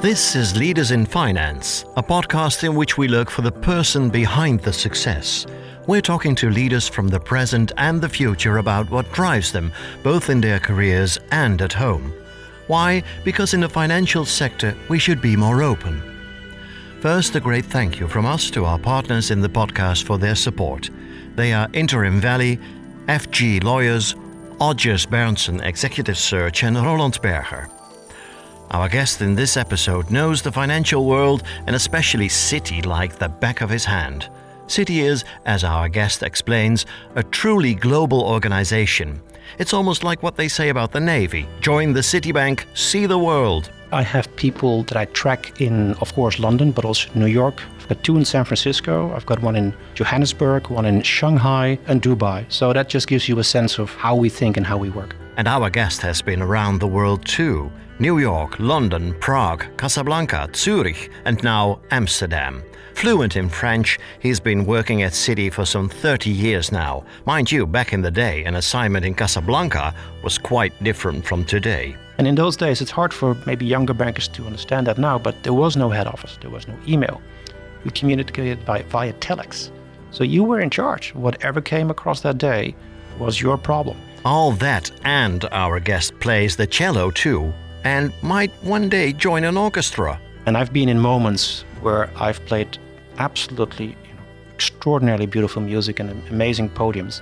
[0.00, 4.60] This is Leaders in Finance, a podcast in which we look for the person behind
[4.60, 5.44] the success.
[5.88, 9.72] We're talking to leaders from the present and the future about what drives them,
[10.04, 12.12] both in their careers and at home.
[12.68, 13.02] Why?
[13.24, 16.00] Because in the financial sector, we should be more open.
[17.00, 20.36] First, a great thank you from us to our partners in the podcast for their
[20.36, 20.90] support.
[21.34, 22.60] They are Interim Valley,
[23.08, 24.14] FG Lawyers,
[24.60, 27.68] Odgers Berndtson Executive Search, and Roland Berger.
[28.70, 33.62] Our guest in this episode knows the financial world and especially Citi like the back
[33.62, 34.28] of his hand.
[34.66, 39.22] Citi is, as our guest explains, a truly global organization.
[39.58, 43.70] It's almost like what they say about the Navy join the Citibank, see the world.
[43.90, 47.62] I have people that I track in, of course, London, but also New York.
[47.78, 49.10] I've got two in San Francisco.
[49.14, 52.44] I've got one in Johannesburg, one in Shanghai, and Dubai.
[52.52, 55.16] So that just gives you a sense of how we think and how we work.
[55.38, 61.10] And our guest has been around the world too New York, London, Prague, Casablanca, Zurich,
[61.24, 62.62] and now Amsterdam.
[62.94, 67.04] Fluent in French, he's been working at Citi for some 30 years now.
[67.26, 71.96] Mind you, back in the day, an assignment in Casablanca was quite different from today.
[72.18, 75.42] And in those days, it's hard for maybe younger bankers to understand that now, but
[75.42, 77.20] there was no head office, there was no email.
[77.84, 79.72] We communicated by, via telex.
[80.12, 81.16] So you were in charge.
[81.16, 82.76] Whatever came across that day
[83.18, 83.98] was your problem.
[84.24, 87.52] All that, and our guest plays the cello too,
[87.84, 90.20] and might one day join an orchestra.
[90.46, 92.78] And I've been in moments where I've played
[93.18, 94.22] absolutely you know,
[94.54, 97.20] extraordinarily beautiful music and amazing podiums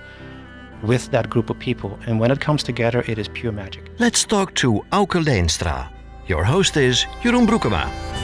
[0.82, 1.98] with that group of people.
[2.06, 3.90] And when it comes together, it is pure magic.
[3.98, 5.88] Let's talk to Auke Leenstra.
[6.26, 8.15] Your host is Jeroen Broekema.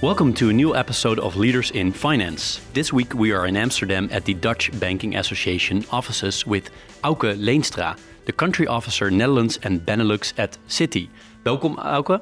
[0.00, 2.60] Welcome to a new episode of Leaders in Finance.
[2.74, 6.68] This week we are in Amsterdam at the Dutch Banking Association offices with
[7.02, 11.08] Auke Leenstra, the country officer Netherlands and Benelux at Citi.
[11.44, 12.20] Welcome, Auke.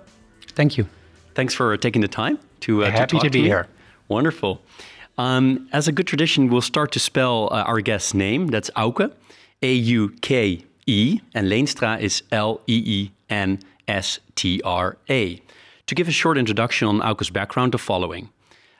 [0.54, 0.86] Thank you.
[1.34, 3.66] Thanks for taking the time to, uh, Happy to, to be to here.
[4.06, 4.62] Wonderful.
[5.18, 8.46] Um, as a good tradition, we'll start to spell uh, our guest's name.
[8.46, 9.12] That's Auke,
[9.62, 15.42] A U K E, and Leenstra is L E E N S T R A.
[15.86, 18.30] To give a short introduction on Auke's background, the following.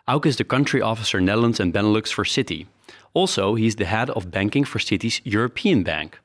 [0.09, 2.67] Auke is the country officer Netherlands and Benelux for Citi.
[3.15, 6.19] Also, he's the head of banking for Citi's European Bank.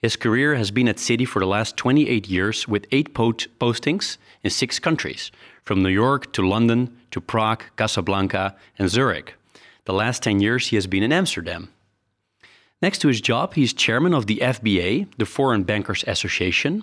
[0.00, 4.50] His career has been at Citi for the last 28 years with eight postings in
[4.50, 5.30] six countries,
[5.64, 9.34] from New York to London to Prague, Casablanca, and Zurich.
[9.84, 11.68] The last 10 years he has been in Amsterdam.
[12.80, 16.82] Next to his job, he's chairman of the FBA, the Foreign Bankers Association,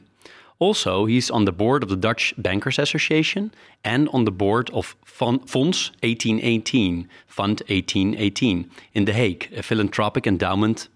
[0.60, 3.54] also, he's on the board of the Dutch Bankers Association
[3.84, 10.90] and on the board of Fonds 1818, Fund 1818, in The Hague, a philanthropic endowment.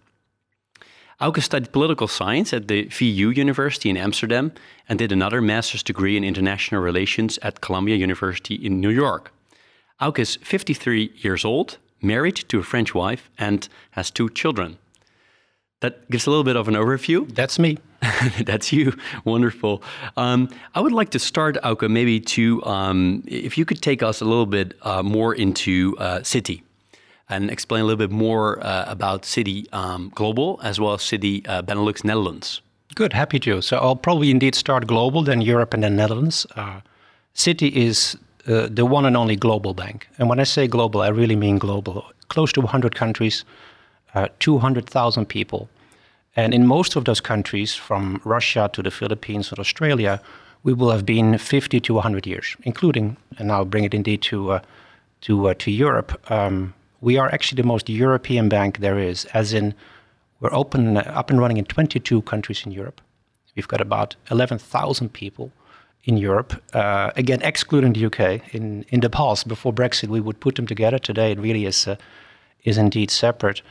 [1.22, 4.52] Auke studied political science at the VU University in Amsterdam
[4.90, 9.32] and did another master's degree in international relations at Columbia University in New York.
[10.02, 14.78] Auke is 53 years old, married to a French wife, and has two children.
[15.84, 17.30] That gives a little bit of an overview.
[17.36, 17.78] That's me.
[18.46, 18.94] That's you.
[19.26, 19.84] Wonderful.
[20.16, 24.22] Um, I would like to start, Auke, maybe to, um, if you could take us
[24.22, 26.62] a little bit uh, more into uh, Citi
[27.28, 31.46] and explain a little bit more uh, about Citi um, Global as well as Citi
[31.50, 32.62] uh, Benelux Netherlands.
[32.96, 33.62] Good, happy to.
[33.62, 36.48] So I'll probably indeed start global, then Europe, and then Netherlands.
[36.56, 36.80] Uh,
[37.36, 38.16] Citi is
[38.48, 40.08] uh, the one and only global bank.
[40.18, 42.06] And when I say global, I really mean global.
[42.30, 43.44] Close to 100 countries,
[44.40, 45.68] 200,000 people.
[46.36, 50.20] And in most of those countries, from Russia to the Philippines or Australia,
[50.64, 54.52] we will have been 50 to 100 years, including, and now bring it indeed to,
[54.52, 54.60] uh,
[55.22, 56.32] to, uh, to Europe.
[56.32, 59.76] Um, we are actually the most European bank there is, as in
[60.40, 63.02] we're open, uh, up and running in 22 countries in Europe.
[63.56, 65.52] We've got about 11,000 people
[66.06, 68.54] in Europe, uh, again, excluding the UK.
[68.54, 70.98] In, in the past, before Brexit, we would put them together.
[70.98, 71.96] Today, it really is, uh,
[72.64, 73.62] is indeed separate.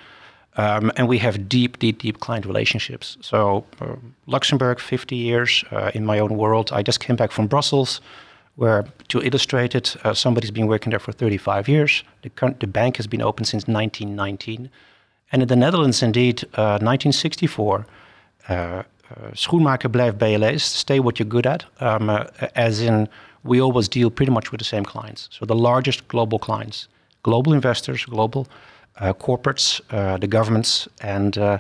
[0.57, 3.17] Um, and we have deep, deep, deep client relationships.
[3.21, 3.97] So, uh,
[4.27, 6.71] Luxembourg, 50 years uh, in my own world.
[6.73, 8.01] I just came back from Brussels,
[8.57, 12.05] where, to illustrate it, uh, somebody's been working there for 35 years.
[12.21, 14.69] The, the, bank has been open since 1919.
[15.33, 17.87] And in the Netherlands, indeed, 1964,
[18.49, 18.83] uh, uh,
[19.33, 23.09] schoenmaker blijft bij stay what you're good at, um, uh, as in
[23.43, 25.29] we always deal pretty much with the same clients.
[25.31, 26.89] So the largest global clients,
[27.23, 31.59] global investors, global uh, corporates, uh, the governments, and uh,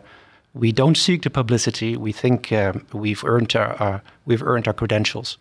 [0.54, 1.96] we don't seek the publicity.
[1.96, 2.52] We think
[2.92, 5.38] we've earned our we've earned our credentials.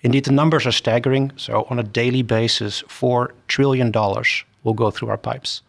[0.00, 1.32] Indeed, the numbers are staggering.
[1.36, 5.62] So, on a daily basis, four trillion dollars will go through our pipes.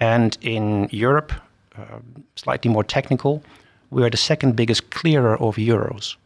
[0.00, 1.32] And in Europe,
[1.78, 2.00] uh,
[2.36, 3.42] slightly more technical,
[3.90, 6.16] we are the second biggest clearer of euros.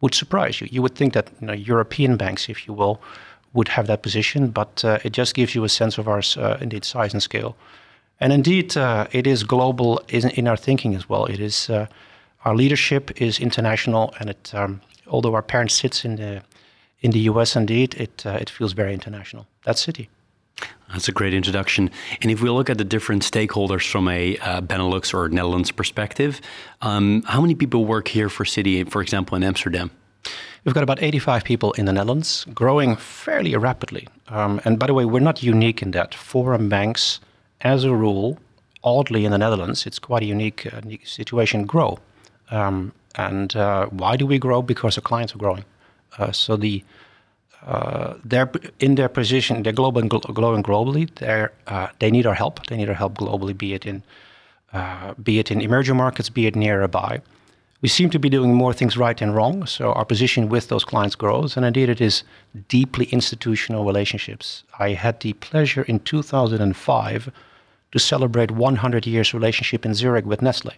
[0.00, 0.68] would surprise you.
[0.70, 3.00] You would think that you know, European banks, if you will,
[3.54, 6.58] would have that position, but uh, it just gives you a sense of our uh,
[6.60, 7.56] indeed size and scale.
[8.20, 11.26] And indeed, uh, it is global in, in, our thinking as well.
[11.26, 11.86] It is uh,
[12.44, 16.42] our leadership is international, and it, um, although our parent sits in the
[17.00, 19.46] in the U.S., indeed, it uh, it feels very international.
[19.64, 20.08] That Citi.
[20.92, 21.90] That's a great introduction.
[22.22, 26.40] And if we look at the different stakeholders from a uh, Benelux or Netherlands perspective,
[26.80, 29.90] um, how many people work here for Citi, for example, in Amsterdam?
[30.64, 34.08] We've got about 85 people in the Netherlands, growing fairly rapidly.
[34.28, 36.14] Um, and by the way, we're not unique in that.
[36.14, 37.20] Foreign banks,
[37.66, 38.38] as a rule,
[38.82, 41.98] oddly in the Netherlands, it's quite a unique, uh, unique situation, grow.
[42.50, 44.62] Um, and uh, why do we grow?
[44.62, 45.64] Because the clients are growing.
[46.18, 46.84] Uh, so the
[47.66, 51.12] uh, they're in their position, they're global and growing globally.
[51.16, 52.64] They're, uh, they need our help.
[52.66, 54.02] They need our help globally, be it in
[54.72, 57.20] uh, be it in emerging markets, be it nearby.
[57.82, 60.84] We seem to be doing more things right and wrong, so our position with those
[60.84, 62.24] clients grows, and indeed it is
[62.68, 64.64] deeply institutional relationships.
[64.78, 67.30] I had the pleasure in 2005
[67.96, 70.72] to celebrate 100 years relationship in Zurich with Nestle.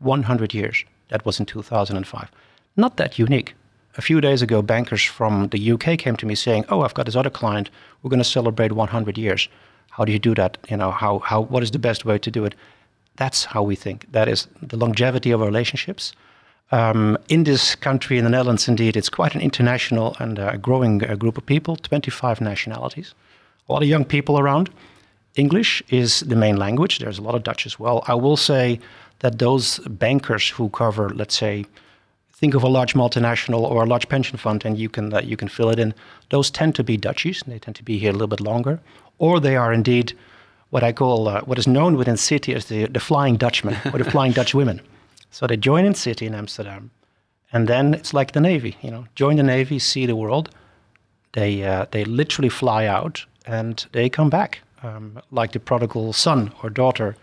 [0.00, 0.84] 100 years.
[1.08, 2.30] That was in 2005.
[2.76, 3.54] Not that unique
[3.96, 7.06] a few days ago, bankers from the UK came to me saying, "Oh, I've got
[7.06, 7.70] this other client.
[8.02, 9.48] We're going to celebrate 100 years.
[9.90, 10.58] How do you do that?
[10.68, 12.54] You know, how how what is the best way to do it?"
[13.16, 14.06] That's how we think.
[14.12, 16.12] That is the longevity of our relationships.
[16.72, 21.02] Um, in this country, in the Netherlands, indeed, it's quite an international and uh, growing
[21.02, 21.76] uh, group of people.
[21.76, 23.14] 25 nationalities,
[23.68, 24.68] a lot of young people around.
[25.36, 26.98] English is the main language.
[26.98, 28.02] There's a lot of Dutch as well.
[28.06, 28.80] I will say
[29.20, 31.66] that those bankers who cover, let's say,
[32.32, 35.36] think of a large multinational or a large pension fund and you can uh, you
[35.36, 35.94] can fill it in.
[36.30, 37.42] Those tend to be Dutchies.
[37.42, 38.80] And they tend to be here a little bit longer,
[39.18, 40.14] or they are indeed
[40.70, 43.98] what I call uh, what is known within Citi as the the Flying Dutchmen or
[43.98, 44.80] the Flying Dutch women.
[45.30, 46.90] So they join in Citi in Amsterdam,
[47.52, 48.76] and then it's like the Navy.
[48.80, 50.48] You know, join the Navy, see the world.
[51.32, 56.52] They uh, they literally fly out and they come back um, like the prodigal son
[56.62, 57.16] or daughter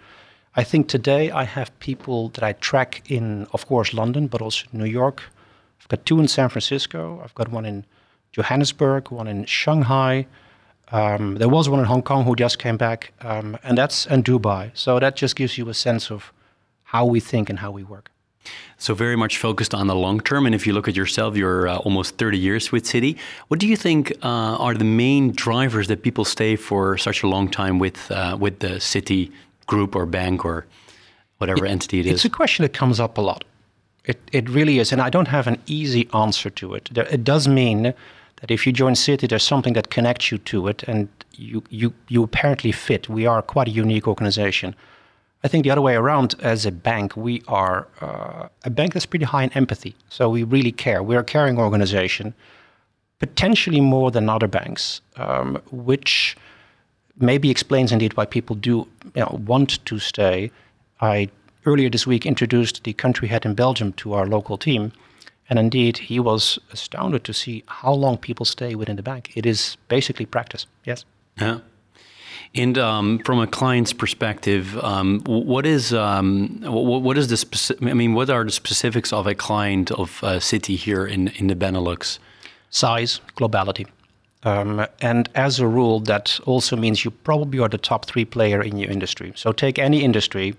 [0.56, 4.68] I think today I have people that I track in, of course, London, but also
[4.72, 5.24] New York.
[5.82, 7.20] I've got two in San Francisco.
[7.24, 7.86] I've got one in
[8.32, 10.28] Johannesburg, one in Shanghai.
[10.92, 14.22] Um, there was one in Hong Kong who just came back, um, and that's in
[14.22, 14.70] Dubai.
[14.76, 16.32] So that just gives you a sense of
[16.84, 18.12] how we think and how we work.
[18.78, 20.45] So very much focused on the long term.
[20.45, 23.18] And if you look at yourself, you're uh, almost 30 years with Citi.
[23.48, 27.28] What do you think uh, are the main drivers that people stay for such a
[27.28, 29.31] long time with uh, with the Citi
[29.68, 30.66] group or bank or
[31.38, 32.13] whatever it, entity it is?
[32.13, 33.44] It's a question that comes up a lot.
[34.06, 34.92] It, it really is.
[34.92, 36.90] And I don't have an easy answer to it.
[36.98, 37.94] It does mean
[38.42, 41.94] that if you join Citi, there's something that connects you to it and you, you,
[42.10, 43.07] you apparently fit.
[43.07, 44.75] We are quite a unique organization.
[45.44, 49.06] I think the other way around, as a bank, we are uh, a bank that's
[49.06, 49.94] pretty high in empathy.
[50.10, 51.04] So we really care.
[51.04, 52.34] We're a caring organization,
[53.19, 56.38] potentially more than other banks, um, which
[57.18, 60.50] maybe explains indeed why people do you know, want to stay.
[61.01, 61.30] I
[61.66, 64.94] earlier this week introduced the country head in Belgium to our local team,
[65.50, 69.31] and indeed he was astounded to see how long people stay within the bank.
[69.36, 70.68] It is basically practice.
[70.86, 71.04] Yes.
[71.38, 71.60] Yeah.
[72.56, 77.78] And um, from a client's perspective, um, what is um, what, what is the?
[77.90, 81.48] I mean, what are the specifics of a client of a Citi here in in
[81.48, 82.19] the Benelux?
[82.69, 83.88] Size, globality.
[84.44, 88.62] Um, and as a rule, that also means you probably are the top three player
[88.62, 89.31] in your industry.
[89.36, 90.56] So take any industry,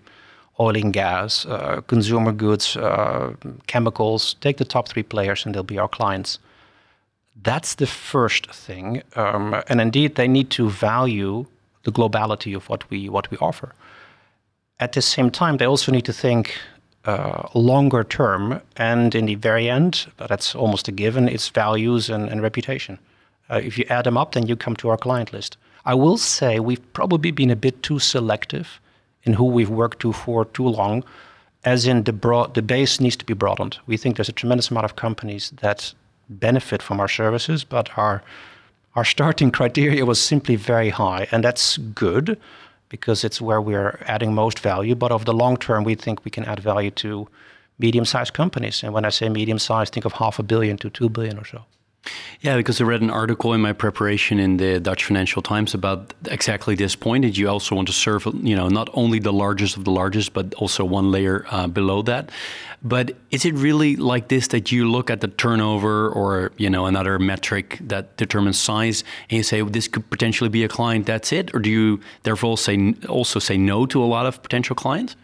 [0.58, 3.34] oil and gas, uh, consumer goods, uh,
[3.66, 6.38] chemicals, take the top three players and they'll be our clients.
[7.42, 9.02] That's the first thing.
[9.16, 11.46] Um, and indeed, they need to value
[11.84, 13.74] the globality of what we, what we offer.
[14.80, 16.56] At the same time, they also need to think
[17.04, 18.60] uh, longer term.
[18.76, 22.98] And in the very end, that's almost a given, it's values and, and reputation.
[23.50, 25.56] Uh, if you add them up, then you come to our client list.
[25.84, 28.80] I will say we've probably been a bit too selective
[29.24, 31.04] in who we've worked to for too long,
[31.64, 33.78] as in the broad, the base needs to be broadened.
[33.86, 35.94] We think there's a tremendous amount of companies that
[36.28, 38.22] benefit from our services, but our
[38.94, 42.38] our starting criteria was simply very high, and that's good
[42.88, 44.94] because it's where we're adding most value.
[44.94, 47.28] But over the long term, we think we can add value to
[47.78, 48.84] medium-sized companies.
[48.84, 51.64] And when I say medium-sized, think of half a billion to two billion or so.
[52.40, 56.12] Yeah, because I read an article in my preparation in the Dutch Financial Times about
[56.26, 59.76] exactly this point that you also want to serve, you know, not only the largest
[59.78, 62.30] of the largest, but also one layer uh, below that.
[62.82, 66.84] But is it really like this that you look at the turnover or you know
[66.84, 71.06] another metric that determines size and you say well, this could potentially be a client?
[71.06, 74.76] That's it, or do you therefore say also say no to a lot of potential
[74.76, 75.16] clients?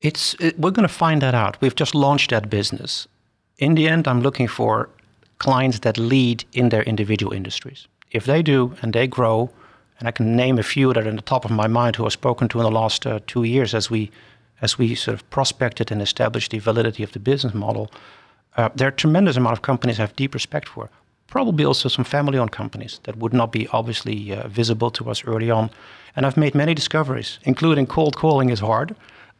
[0.00, 1.60] It's it, we're going to find that out.
[1.60, 3.06] We've just launched that business
[3.58, 4.88] in the end, I'm looking for
[5.38, 7.88] clients that lead in their individual industries.
[8.10, 9.50] If they do and they grow,
[9.98, 12.04] and I can name a few that are in the top of my mind who
[12.04, 14.10] I've spoken to in the last uh, two years as we
[14.62, 17.90] as we sort of prospected and established the validity of the business model.
[18.56, 20.88] Uh, there are tremendous amount of companies I have deep respect for.
[21.26, 25.50] Probably also some family-owned companies that would not be obviously uh, visible to us early
[25.50, 25.70] on.
[26.14, 28.94] And I've made many discoveries, including cold calling is hard.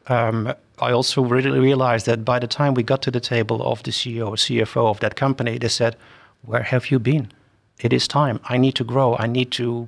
[0.07, 3.83] Um, I also really realized that by the time we got to the table of
[3.83, 5.95] the CEO or CFO of that company, they said,
[6.43, 7.31] "Where have you been?
[7.79, 8.39] It is time.
[8.49, 9.15] I need to grow.
[9.19, 9.87] I need to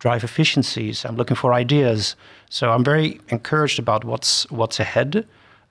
[0.00, 1.04] drive efficiencies.
[1.04, 2.16] I'm looking for ideas.
[2.48, 5.26] So I'm very encouraged about what's what's ahead.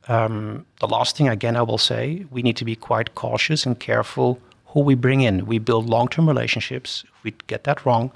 [0.07, 3.79] Um, the last thing, again, I will say, we need to be quite cautious and
[3.79, 5.45] careful who we bring in.
[5.45, 7.03] We build long-term relationships.
[7.05, 8.11] If we get that wrong,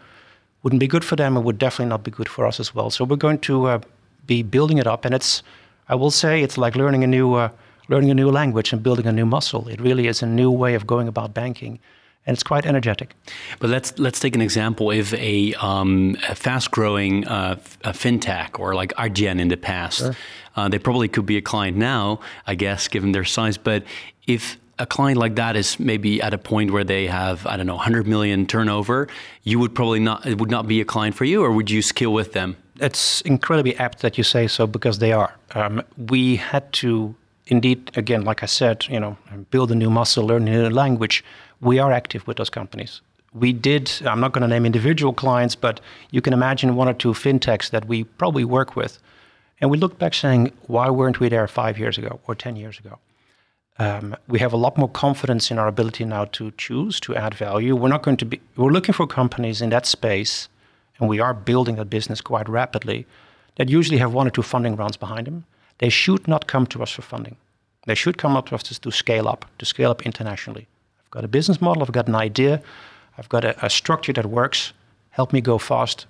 [0.64, 1.38] wouldn't be good for them.
[1.38, 2.90] It would definitely not be good for us as well.
[2.90, 3.80] So we're going to uh,
[4.26, 5.44] be building it up, and it's,
[5.90, 7.50] I will say, it's like learning a new uh,
[7.90, 9.68] learning a new language and building a new muscle.
[9.68, 11.80] It really is a new way of going about banking
[12.26, 13.16] and it's quite energetic.
[13.60, 14.92] But let's let's take an example.
[14.92, 20.16] If a, um, a fast-growing uh, a fintech or like Adyen in the past, sure.
[20.56, 23.58] uh, they probably could be a client now, I guess, given their size.
[23.58, 23.84] But
[24.26, 27.68] if a client like that is maybe at a point where they have I don't
[27.68, 29.08] know 100 million turnover,
[29.44, 31.82] you would probably not it would not be a client for you, or would you
[31.82, 32.56] scale with them?
[32.80, 35.34] It's incredibly apt that you say so because they are.
[35.56, 37.16] Um, we had to
[37.48, 39.18] indeed, again, like I said, you know,
[39.52, 41.24] build a new muscle, learn a new language
[41.64, 43.02] we are active with those companies.
[43.34, 45.80] We did, I'm not going to name individual clients, but
[46.12, 49.00] you can imagine one or two fintechs that we probably work with.
[49.60, 52.78] And we looked back saying, why weren't we there five years ago or 10 years
[52.80, 53.00] ago?
[53.80, 57.34] Um, we have a lot more confidence in our ability now to choose, to add
[57.34, 57.76] value.
[57.76, 60.48] We're not going to be, we're looking for companies in that space,
[61.00, 63.06] and we are building that business quite rapidly,
[63.56, 65.46] that usually have one or two funding rounds behind them.
[65.78, 67.36] They should not come to us for funding.
[67.86, 70.68] They should come up to us to scale up, to scale up internationally
[71.14, 72.62] I've got a business model, I've got an idea,
[73.20, 74.74] I've got a, a structure that works.
[75.12, 76.08] Help me go fast,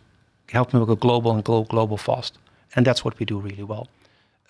[0.49, 2.37] help me go global and go global fast.
[2.75, 3.89] And that's what we do really well.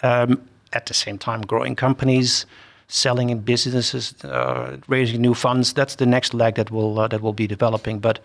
[0.04, 2.46] Um, at the same time, growing companies,
[2.88, 5.74] selling in businesses, uh, raising new funds.
[5.74, 8.00] That's the next leg that will uh, that will be developing.
[8.00, 8.20] But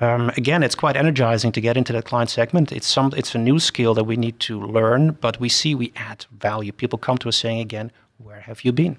[0.00, 2.72] um, again, it's quite energizing to get into that client segment.
[2.72, 5.92] It's some it's a new skill that we need to learn, but we see we
[5.94, 6.72] add value.
[6.72, 8.98] People come to us saying again, "Where have you been?"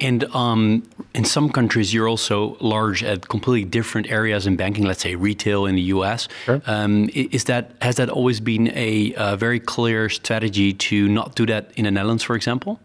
[0.00, 0.82] And um,
[1.14, 4.86] in some countries, you're also large at completely different areas in banking.
[4.86, 6.26] Let's say retail in the U.S.
[6.46, 6.62] Sure.
[6.66, 11.44] Um, is that has that always been a, a, very clear strategy to not do
[11.46, 12.80] that in the Netherlands, for example?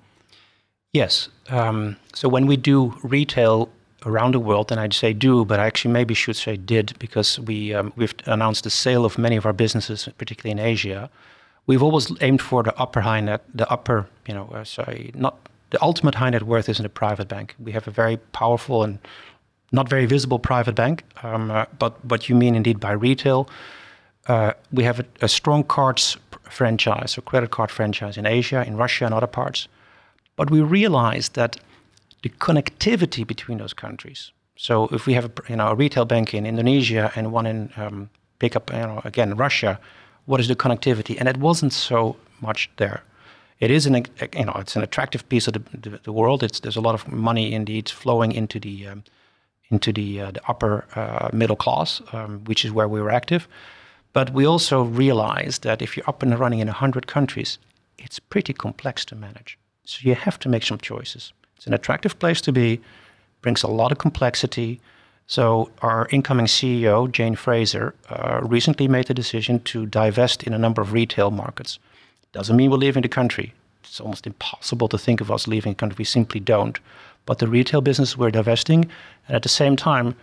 [0.92, 1.30] Yes.
[1.50, 3.70] Um, so when we do retail
[4.06, 7.40] around the world, and I'd say do, but I actually maybe should say did because
[7.40, 11.10] we um, we've announced the sale of many of our businesses, particularly in Asia.
[11.68, 15.36] We've always aimed for the upper high net, the upper, you know, uh, sorry, not
[15.72, 17.56] the ultimate high net worth is in a private bank.
[17.60, 19.00] We have a very powerful and
[19.72, 23.50] not very visible private bank, um, uh, but what you mean indeed by retail.
[24.28, 26.18] Uh, we have a, a, strong cards
[26.50, 29.68] franchise or credit card franchise in Asia, in Russia, and other parts.
[30.36, 31.58] But we realized that
[32.26, 34.32] the connectivity between those countries.
[34.58, 37.60] So if we have a, you know, a retail bank in Indonesia and one in
[37.78, 39.72] um, pick up, you know, again Russia,
[40.26, 41.16] what is the connectivity?
[41.20, 43.00] And it wasn't so much there
[43.60, 46.44] it is an you know it's an attractive piece of the, the, the world.
[46.44, 49.04] It's there's a lot of money indeed flowing into the um,
[49.70, 53.48] into the uh, the upper uh, middle class, um, which is where we were active.
[54.14, 57.58] But we also realized that if you're up and running in hundred countries,
[57.98, 59.58] it's pretty complex to manage.
[59.86, 61.34] So you have to make some choices.
[61.58, 62.82] It's an attractive place to be,
[63.42, 64.80] brings a lot of complexity.
[65.28, 70.58] So our incoming CEO, Jane Fraser, uh, recently made the decision to divest in a
[70.58, 71.80] number of retail markets.
[72.32, 73.54] Doesn't mean we're leaving the country.
[73.84, 75.96] It's almost impossible to think of us leaving the country.
[76.00, 76.80] We simply don't.
[77.26, 78.90] But the retail business we're divesting,
[79.28, 80.16] and at the same time,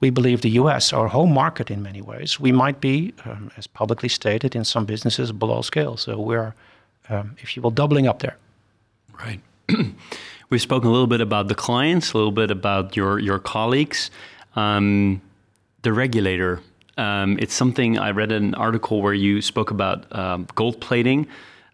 [0.00, 3.66] we believe the US, our home market in many ways, we might be, um, as
[3.66, 5.96] publicly stated, in some businesses below scale.
[5.96, 6.54] So we're,
[7.08, 8.36] um, if you will, doubling up there.
[9.18, 9.40] Right.
[10.50, 14.10] We've spoken a little bit about the clients, a little bit about your your colleagues.
[14.56, 15.22] Um,
[15.82, 16.60] the regulator.
[16.98, 21.28] Um, it's something I read an article where you spoke about um, gold plating.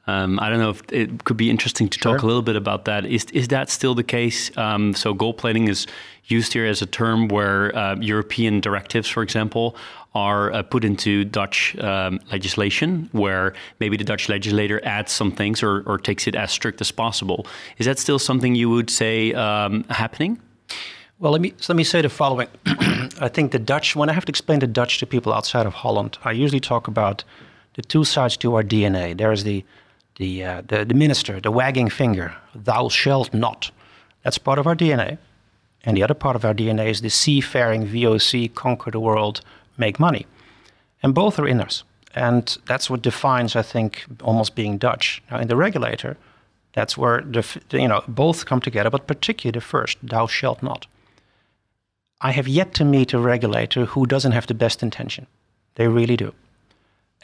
[0.07, 2.85] Um, I don't know if it could be interesting to talk a little bit about
[2.85, 3.07] that.
[3.07, 4.57] Is is that still the case?
[4.57, 5.87] Um, so gold plating is
[6.27, 9.75] used here as a term where uh, European directives, for example,
[10.17, 15.63] are uh, put into Dutch um, legislation, where maybe the Dutch legislator adds some things
[15.63, 17.47] or, or, takes it as strict as possible.
[17.79, 20.41] Is that still something you would say um, happening?
[21.19, 22.49] Well, let me let me say the following.
[23.27, 23.97] I think the Dutch.
[23.97, 26.89] When I have to explain the Dutch to people outside of Holland, I usually talk
[26.89, 27.25] about
[27.75, 29.17] the two sides to our DNA.
[29.17, 29.65] There is the
[30.17, 33.71] the, uh, the, the minister, the wagging finger, thou shalt not.
[34.23, 35.19] That's part of our DNA.
[35.85, 39.41] And the other part of our DNA is the seafaring VOC, conquer the world,
[39.79, 40.27] make money.
[41.03, 41.85] And both are in us.
[42.15, 45.23] And that's what defines, I think, almost being Dutch.
[45.31, 46.17] Now, in the regulator,
[46.73, 50.87] that's where the, you know both come together, but particularly the first, thou shalt not.
[52.21, 55.27] I have yet to meet a regulator who doesn't have the best intention.
[55.75, 56.33] They really do.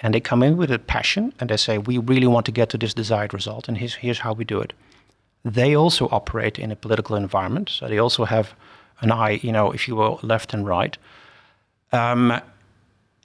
[0.03, 2.69] And they come in with a passion and they say, we really want to get
[2.71, 4.73] to this desired result, and here's, here's how we do it.
[5.45, 8.55] They also operate in a political environment, so they also have
[9.01, 10.97] an eye, you know, if you will, left and right.
[11.93, 12.41] Um,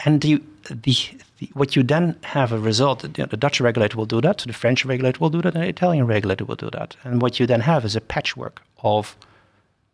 [0.06, 0.98] and the, the,
[1.40, 4.54] the, what you then have a result, know, the Dutch regulator will do that, the
[4.54, 6.96] French regulator will do that, and the Italian regulator will do that.
[7.04, 9.16] And what you then have is a patchwork of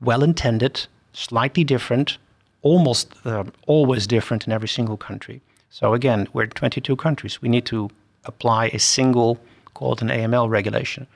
[0.02, 2.18] well intended, slightly different,
[2.62, 5.42] almost uh, always different in every single country.
[5.70, 7.42] So again, we're 22 countries.
[7.42, 7.90] We need to
[8.26, 9.40] apply a single,
[9.74, 11.08] called an AML regulation.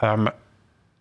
[0.00, 0.30] Um,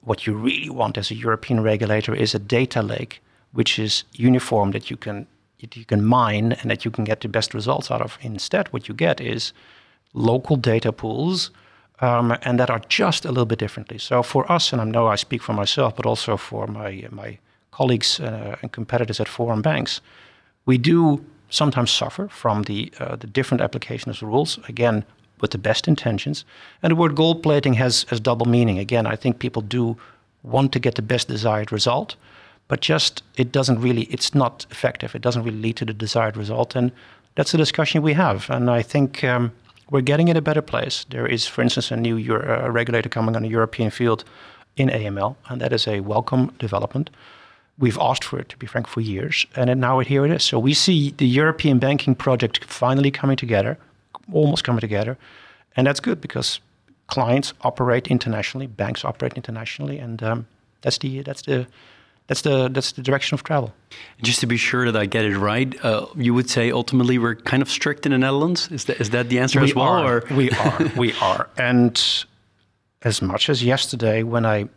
[0.02, 3.22] what you really want as a European regulator is a data lake
[3.54, 5.26] which is uniform that you can
[5.60, 8.18] you can mine and that you can get the best results out of.
[8.22, 9.54] Instead, what you get is
[10.14, 11.52] local data pools
[12.02, 13.98] um, and that are just a little bit differently.
[13.98, 17.38] So for us, and I know I speak for myself, but also for my my
[17.72, 20.02] colleagues uh, and competitors at foreign banks,
[20.66, 24.60] we do sometimes suffer from the uh, the different application of rules.
[24.70, 25.06] Again,
[25.42, 26.46] with the best intentions.
[26.82, 28.80] And the word gold plating has, has double meaning.
[28.80, 29.98] Again, I think people do
[30.44, 32.16] want to get the best desired result,
[32.68, 35.16] but just it doesn't really, it's not effective.
[35.16, 36.76] It doesn't really lead to the desired result.
[36.76, 36.92] And
[37.36, 38.50] that's a discussion we have.
[38.50, 39.52] And I think um,
[39.90, 41.06] we're getting in a better place.
[41.10, 44.24] There is, for instance, a new Euro, uh, regulator coming on the European field
[44.78, 47.10] in AML, and that is a welcome development.
[47.78, 50.44] We've asked for it, to be frank, for years, and now here it is.
[50.44, 53.78] So we see the European banking project finally coming together
[54.32, 55.18] almost coming together.
[55.76, 56.60] And that's good because
[57.08, 60.48] clients operate internationally, banks operate internationally, and um,
[60.82, 61.68] that's the that's the
[62.28, 63.74] that's the that's the direction of travel.
[64.22, 67.36] Just to be sure that I get it right, uh, you would say ultimately we're
[67.36, 68.70] kind of strict in the Netherlands.
[68.72, 69.88] Is that is that the answer we as well?
[69.88, 70.92] Are, we are.
[70.98, 71.50] We are.
[71.58, 72.26] And
[73.04, 74.70] as much as yesterday, when I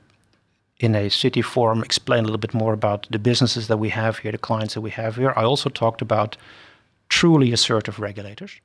[0.81, 4.19] in a city forum explained a little bit more about the businesses that we have
[4.19, 6.37] here, the clients that we have here, I also talked about
[7.09, 8.61] truly assertive regulators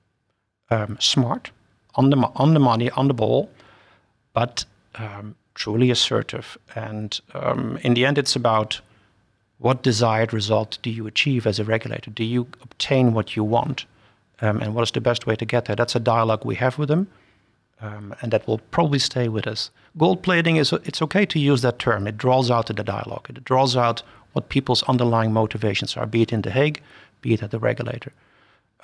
[0.69, 1.51] um, smart,
[1.95, 3.49] on the, on the money, on the ball,
[4.33, 4.65] but
[4.95, 6.57] um, truly assertive.
[6.75, 8.81] And um, in the end, it's about
[9.59, 12.11] what desired result do you achieve as a regulator?
[12.11, 13.85] Do you obtain what you want?
[14.41, 15.75] Um, and what is the best way to get there?
[15.75, 17.07] That's a dialogue we have with them.
[17.81, 19.69] Um, and that will probably stay with us.
[19.97, 22.07] Gold plating is it's okay to use that term.
[22.07, 23.27] It draws out the dialogue.
[23.29, 26.81] It draws out what people's underlying motivations are, be it in The Hague,
[27.21, 28.11] be it at the regulator.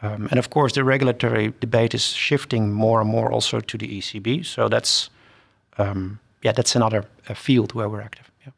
[0.02, 4.00] Um, and of course, the regulatory debate is shifting more and more also to the
[4.00, 4.46] ECB.
[4.46, 5.10] So that's
[5.78, 8.32] um, yeah, that's another uh, field where we're active.
[8.46, 8.52] Yeah.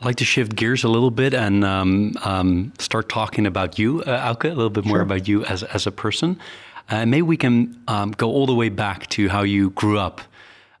[0.00, 4.02] I'd like to shift gears a little bit and um, um start talking about you,
[4.02, 5.02] uh, Auke, a little bit more sure.
[5.02, 6.38] about you as as a person.
[6.90, 10.22] Uh, maybe we can um, go all the way back to how you grew up.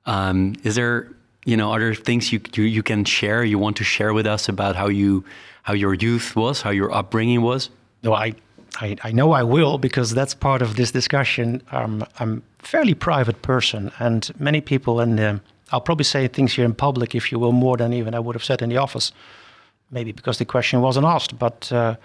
[0.06, 1.08] Um, is there
[1.44, 4.26] you know are there things you, you you can share you want to share with
[4.26, 5.24] us about how you
[5.62, 7.70] how your youth was how your upbringing was
[8.02, 8.34] no i
[8.80, 11.62] I, I, know I will because that's part of this discussion.
[11.72, 15.18] Um, I'm a fairly private person, and many people, and
[15.70, 18.34] I'll probably say things here in public, if you will, more than even I would
[18.34, 19.12] have said in the office.
[19.90, 21.96] Maybe because the question wasn't asked, but uh,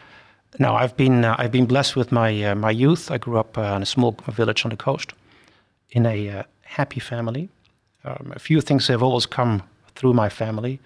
[0.59, 3.11] no, I've been uh, I've been blessed with my uh, my youth.
[3.11, 5.13] I grew up uh, in a small village on the coast,
[5.89, 7.49] in a uh, happy family.
[8.05, 9.63] Um, a few things have always come
[9.95, 10.79] through my family: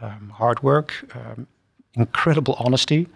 [0.00, 1.46] um, hard work, um,
[1.94, 3.06] incredible honesty.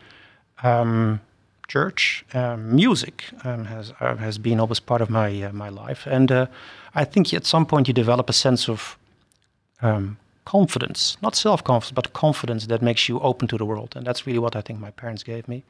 [0.62, 1.20] Um,
[1.68, 2.24] church.
[2.34, 6.32] Um, music um, has uh, has been always part of my uh, my life, and
[6.32, 6.46] uh,
[6.94, 8.98] I think at some point you develop a sense of
[9.82, 14.06] um, confidence, not self confidence, but confidence that makes you open to the world, and
[14.06, 15.62] that's really what I think my parents gave me,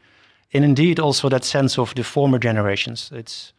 [0.54, 3.10] and indeed also that sense of the former generations.
[3.12, 3.52] It's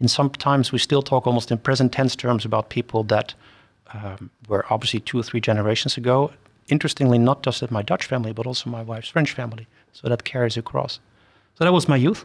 [0.00, 3.34] in sometimes we still talk almost in present tense terms about people that
[3.92, 6.30] um, were obviously two or three generations ago.
[6.68, 9.66] Interestingly, not just at my Dutch family, but also my wife's French family.
[9.92, 10.98] So that carries across.
[11.56, 12.24] So that was my youth.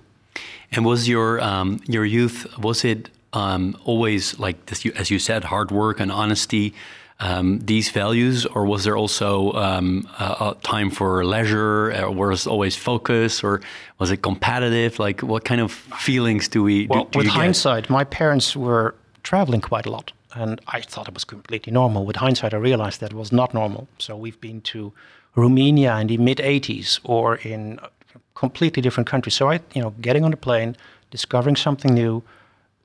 [0.72, 5.44] And was your um, your youth was it um, always like this, as you said,
[5.44, 6.74] hard work and honesty,
[7.20, 12.46] um, these values, or was there also um, a, a, time for leisure, or was
[12.46, 13.62] it always focus, or
[14.00, 15.00] was it competitive?
[15.00, 16.88] Like, what kind of feelings do we?
[16.88, 17.90] Well, do, do with hindsight, get?
[17.90, 22.06] my parents were traveling quite a lot, and I thought it was completely normal.
[22.06, 23.88] With hindsight, I realized that it was not normal.
[23.98, 24.94] So we've been to
[25.36, 27.80] Romania in the mid '80s, or in
[28.40, 29.32] completely different country.
[29.32, 30.78] So I, you know, getting on a plane,
[31.12, 32.24] discovering something new,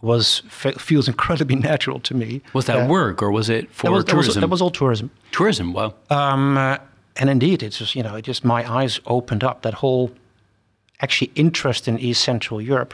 [0.01, 0.43] was
[0.79, 2.43] feels incredibly natural to me.
[2.53, 4.15] Was that uh, work or was it for that was, tourism?
[4.15, 5.11] That was, that was, all tourism.
[5.31, 5.95] Tourism, wow.
[6.11, 6.79] Um, uh,
[7.17, 10.11] and indeed, it's just, you know, it just my eyes opened up that whole
[11.01, 12.93] actually interest in East Central Europe.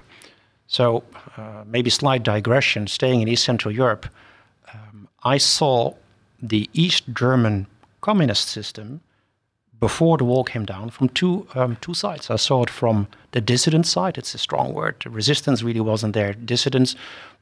[0.66, 1.02] So
[1.38, 2.86] uh, maybe slight digression.
[2.86, 4.06] Staying in East Central Europe,
[4.74, 5.94] um, I saw
[6.42, 7.66] the East German
[8.02, 9.00] communist system
[9.80, 12.30] before the wall came down from two um, two sides.
[12.30, 14.18] I saw it from the dissident side.
[14.18, 15.04] It's a strong word.
[15.06, 16.34] Resistance really wasn't there.
[16.34, 16.94] Dissidents,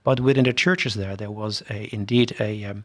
[0.04, 2.84] but within the churches there, there was a, indeed a um,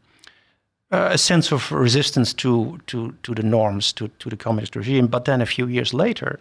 [0.91, 5.07] a sense of resistance to to to the norms to to the communist regime.
[5.07, 6.39] But then a few years later,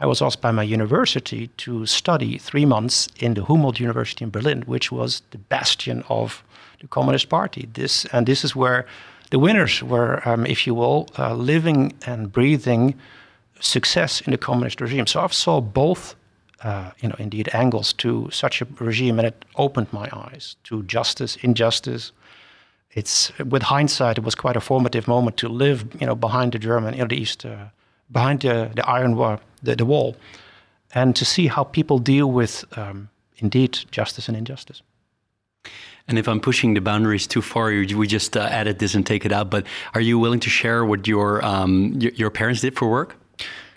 [0.00, 4.30] I was asked by my university to study three months in the Humboldt University in
[4.30, 6.42] Berlin, which was the bastion of
[6.80, 7.68] the Communist Party.
[7.72, 8.86] This and this is where
[9.30, 12.94] the winners were, um, if you will, uh, living and breathing
[13.60, 15.06] success in the communist regime.
[15.06, 16.14] So I saw both,
[16.62, 20.82] uh, you know, indeed angles to such a regime, and it opened my eyes to
[20.84, 22.12] justice, injustice.
[22.92, 26.58] It's with hindsight, it was quite a formative moment to live, you know, behind the
[26.58, 27.66] German, you know, the East, uh,
[28.10, 30.16] behind the, the iron wall, the, the, wall,
[30.94, 34.82] and to see how people deal with, um, indeed, justice and injustice.
[36.08, 39.26] And if I'm pushing the boundaries too far, we just uh, edit this and take
[39.26, 39.50] it out.
[39.50, 43.14] But are you willing to share what your um, your parents did for work?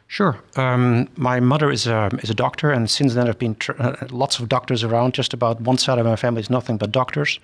[0.08, 0.38] Sure.
[0.58, 4.40] Um, my mother is a, is a doctor, and since then, I've been uh, lots
[4.40, 5.14] of doctors around.
[5.14, 7.40] Just about one side of my family is nothing but doctors.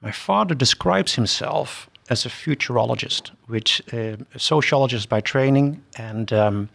[0.00, 6.68] My father describes himself as a futurologist, which uh, a sociologist by training, and um,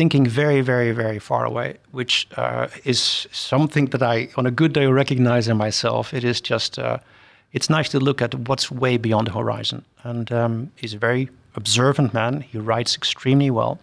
[0.00, 4.72] thinking very, very, very far away, which uh, is something that I, on a good
[4.72, 6.14] day, recognize in myself.
[6.14, 6.96] It is just, uh,
[7.52, 9.84] it's nice to look at what's way beyond the horizon.
[10.02, 12.40] And um, he's a very observant man.
[12.40, 13.78] He writes extremely well.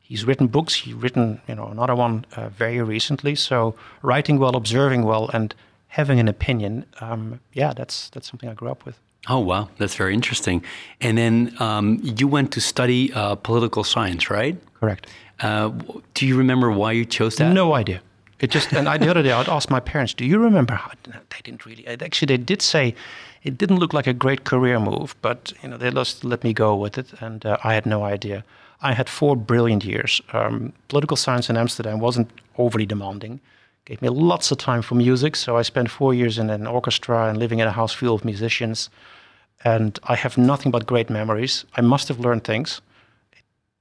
[0.00, 0.74] He's written books.
[0.74, 3.36] He's written, you know, another one uh, very recently.
[3.36, 5.54] So writing well, observing well, and
[5.86, 6.84] having an opinion.
[7.00, 8.98] Um, yeah, that's that's something I grew up with.
[9.26, 10.62] Oh wow, that's very interesting.
[11.00, 14.56] And then um, you went to study uh, political science, right?
[14.80, 15.06] Correct.
[15.40, 15.70] Uh,
[16.14, 17.52] do you remember why you chose that?
[17.52, 18.00] No idea.
[18.40, 20.90] It just and I, the other day I'd ask my parents, "Do you remember?" How,
[21.04, 21.86] they didn't really.
[21.86, 22.94] Actually, they did say
[23.42, 26.52] it didn't look like a great career move, but you know they just let me
[26.52, 28.44] go with it, and uh, I had no idea.
[28.82, 30.20] I had four brilliant years.
[30.32, 33.40] Um, political science in Amsterdam wasn't overly demanding.
[33.86, 37.28] Gave me lots of time for music, so I spent four years in an orchestra
[37.28, 38.90] and living in a house full of musicians.
[39.62, 41.64] And I have nothing but great memories.
[41.76, 42.80] I must have learned things.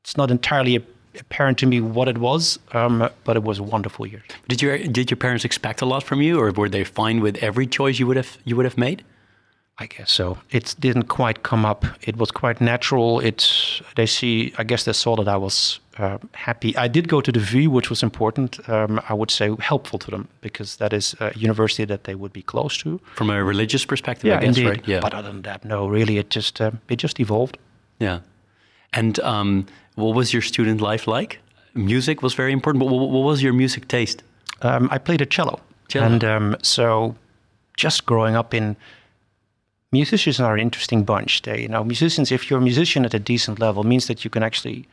[0.03, 0.85] It's not entirely
[1.19, 4.23] apparent to me what it was, um, but it was a wonderful year.
[4.47, 7.37] Did your did your parents expect a lot from you, or were they fine with
[7.43, 9.03] every choice you would have you would have made?
[9.79, 10.37] I guess so.
[10.51, 11.85] It didn't quite come up.
[12.01, 13.19] It was quite natural.
[13.19, 14.53] It's they see.
[14.57, 16.77] I guess they saw that I was uh, happy.
[16.77, 18.59] I did go to the V, which was important.
[18.69, 22.33] Um, I would say helpful to them because that is a university that they would
[22.33, 22.99] be close to.
[23.15, 24.69] From a religious perspective, yeah, I guess, indeed.
[24.69, 24.87] right?
[24.87, 24.99] Yeah.
[24.99, 25.87] But other than that, no.
[25.87, 27.57] Really, it just uh, it just evolved.
[27.99, 28.19] Yeah.
[28.93, 31.39] And um, what was your student life like?
[31.73, 32.79] Music was very important.
[32.79, 34.23] But what, what was your music taste?
[34.61, 36.05] Um, I played a cello, cello.
[36.05, 37.15] and um, so
[37.75, 38.75] just growing up in
[39.91, 41.41] musicians are an interesting bunch.
[41.41, 42.31] They, you know, musicians.
[42.31, 44.87] If you're a musician at a decent level, means that you can actually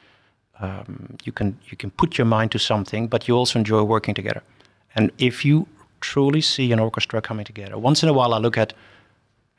[0.61, 4.15] um, you can you can put your mind to something, but you also enjoy working
[4.15, 4.43] together.
[4.95, 5.67] And if you
[6.01, 8.73] truly see an orchestra coming together, once in a while I look at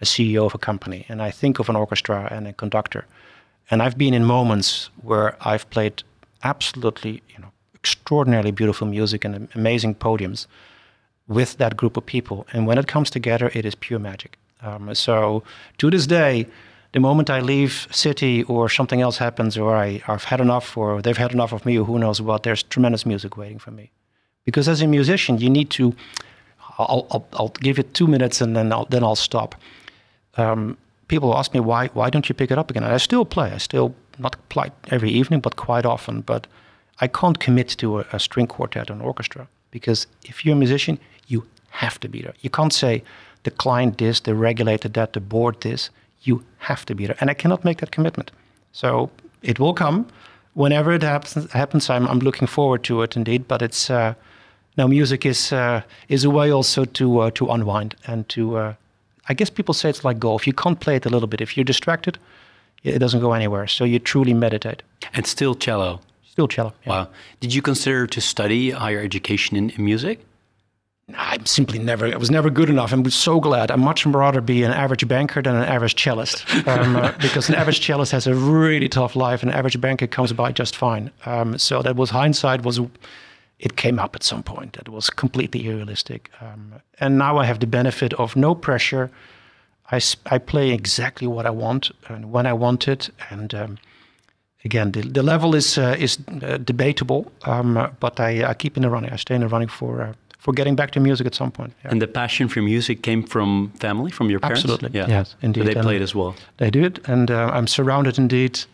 [0.01, 3.05] a CEO of a company and I think of an orchestra and a conductor,
[3.71, 6.03] and I've been in moments where I've played
[6.43, 10.45] absolutely, you know, extraordinarily beautiful music and amazing podiums
[11.27, 12.45] with that group of people.
[12.51, 14.37] And when it comes together, it is pure magic.
[14.61, 15.43] Um, so
[15.77, 16.47] to this day,
[16.91, 21.01] the moment I leave Citi or something else happens or I, have had enough or
[21.01, 23.89] they've had enough of me or who knows what, there's tremendous music waiting for me.
[24.43, 25.95] Because as a musician, you need to,
[26.77, 29.55] I'll, I'll, I'll give it two minutes and then I'll, then I'll stop.
[30.35, 30.77] Um,
[31.11, 32.83] people ask me why why don't you pick it up again?
[32.83, 33.51] And I still play.
[33.51, 36.21] I still not play every evening, but quite often.
[36.21, 36.47] But
[37.03, 40.63] I can't commit to a, a string quartet or an orchestra because if you're a
[40.65, 40.97] musician,
[41.27, 42.33] you have to be there.
[42.41, 43.03] You can't say
[43.43, 45.89] the client this, the regulator that, the board this.
[46.23, 48.31] You have to be there, and I cannot make that commitment.
[48.71, 49.09] So
[49.41, 50.05] it will come
[50.53, 51.51] whenever it happens.
[51.51, 53.47] Happens, I'm I'm looking forward to it indeed.
[53.47, 54.13] But it's uh,
[54.77, 58.73] now music is uh, is a way also to uh, to unwind and to uh,
[59.31, 60.45] I guess people say it's like golf.
[60.45, 61.39] You can't play it a little bit.
[61.39, 62.19] If you're distracted,
[62.83, 63.65] it doesn't go anywhere.
[63.65, 64.83] So you truly meditate.
[65.13, 66.01] And still cello.
[66.29, 66.73] Still cello.
[66.83, 66.89] Yeah.
[66.89, 67.07] Wow.
[67.39, 70.19] Did you consider to study higher education in, in music?
[71.15, 72.07] I'm simply never.
[72.13, 72.91] I was never good enough.
[72.91, 73.71] I'm so glad.
[73.71, 77.55] I'd much rather be an average banker than an average cellist, um, uh, because an
[77.55, 81.09] average cellist has a really tough life, and an average banker comes by just fine.
[81.25, 82.81] Um, so that was hindsight was
[83.61, 86.29] it came up at some point that was completely unrealistic.
[86.41, 89.09] Um, and now I have the benefit of no pressure.
[89.91, 93.11] I, I play exactly what I want and when I want it.
[93.29, 93.77] And um,
[94.65, 98.83] again, the, the level is uh, is uh, debatable, um, but I, I, keep in
[98.83, 99.13] the running.
[99.13, 101.73] I stay in the running for uh, for getting back to music at some point.
[101.83, 101.91] Yeah.
[101.91, 104.63] And the passion for music came from family, from your parents.
[104.63, 105.07] Absolutely, yeah.
[105.07, 105.61] yes, indeed.
[105.61, 106.33] So they and played as well.
[106.57, 108.65] They did, and uh, I'm surrounded indeed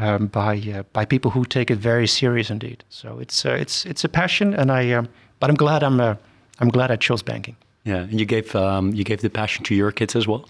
[0.00, 2.84] um, by uh, by people who take it very serious indeed.
[2.88, 4.92] So it's it's it's a passion, and I.
[4.92, 5.08] Um,
[5.38, 7.56] but I'm glad I'm I'm glad I chose banking.
[7.84, 10.44] Yeah, and you gave um, you gave the passion to your kids as well.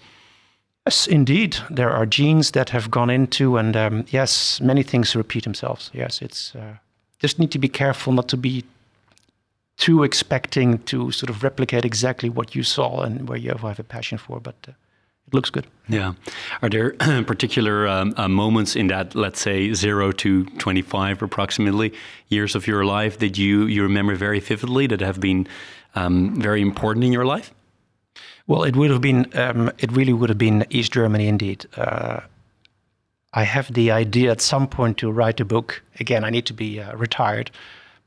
[0.86, 1.56] Yes, indeed.
[1.70, 5.90] There are genes that have gone into, and um, yes, many things repeat themselves.
[5.92, 6.76] Yes, it's uh,
[7.18, 8.64] just need to be careful not to be
[9.76, 13.84] too expecting to sort of replicate exactly what you saw and where you have a
[13.84, 14.40] passion for.
[14.40, 14.72] But uh,
[15.30, 15.66] it looks good.
[15.88, 16.14] Yeah.
[16.60, 16.90] Are there
[17.26, 21.92] particular um, uh, moments in that, let's say, zero to twenty-five, approximately
[22.28, 25.46] years of your life that you you remember very vividly that have been
[25.94, 27.52] um, very important in your life?
[28.46, 31.66] Well, it would have been, um, it really would have been East Germany indeed.
[31.76, 32.20] Uh,
[33.32, 35.82] I have the idea at some point to write a book.
[36.00, 37.52] Again, I need to be uh, retired,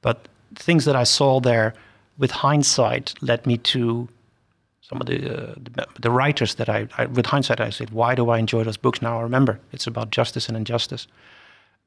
[0.01, 1.73] but things that I saw there,
[2.17, 4.09] with hindsight, led me to
[4.83, 8.15] some of the uh, the, the, writers that I, I, with hindsight, I said, why
[8.15, 9.17] do I enjoy those books now?
[9.17, 11.07] I remember it's about justice and injustice.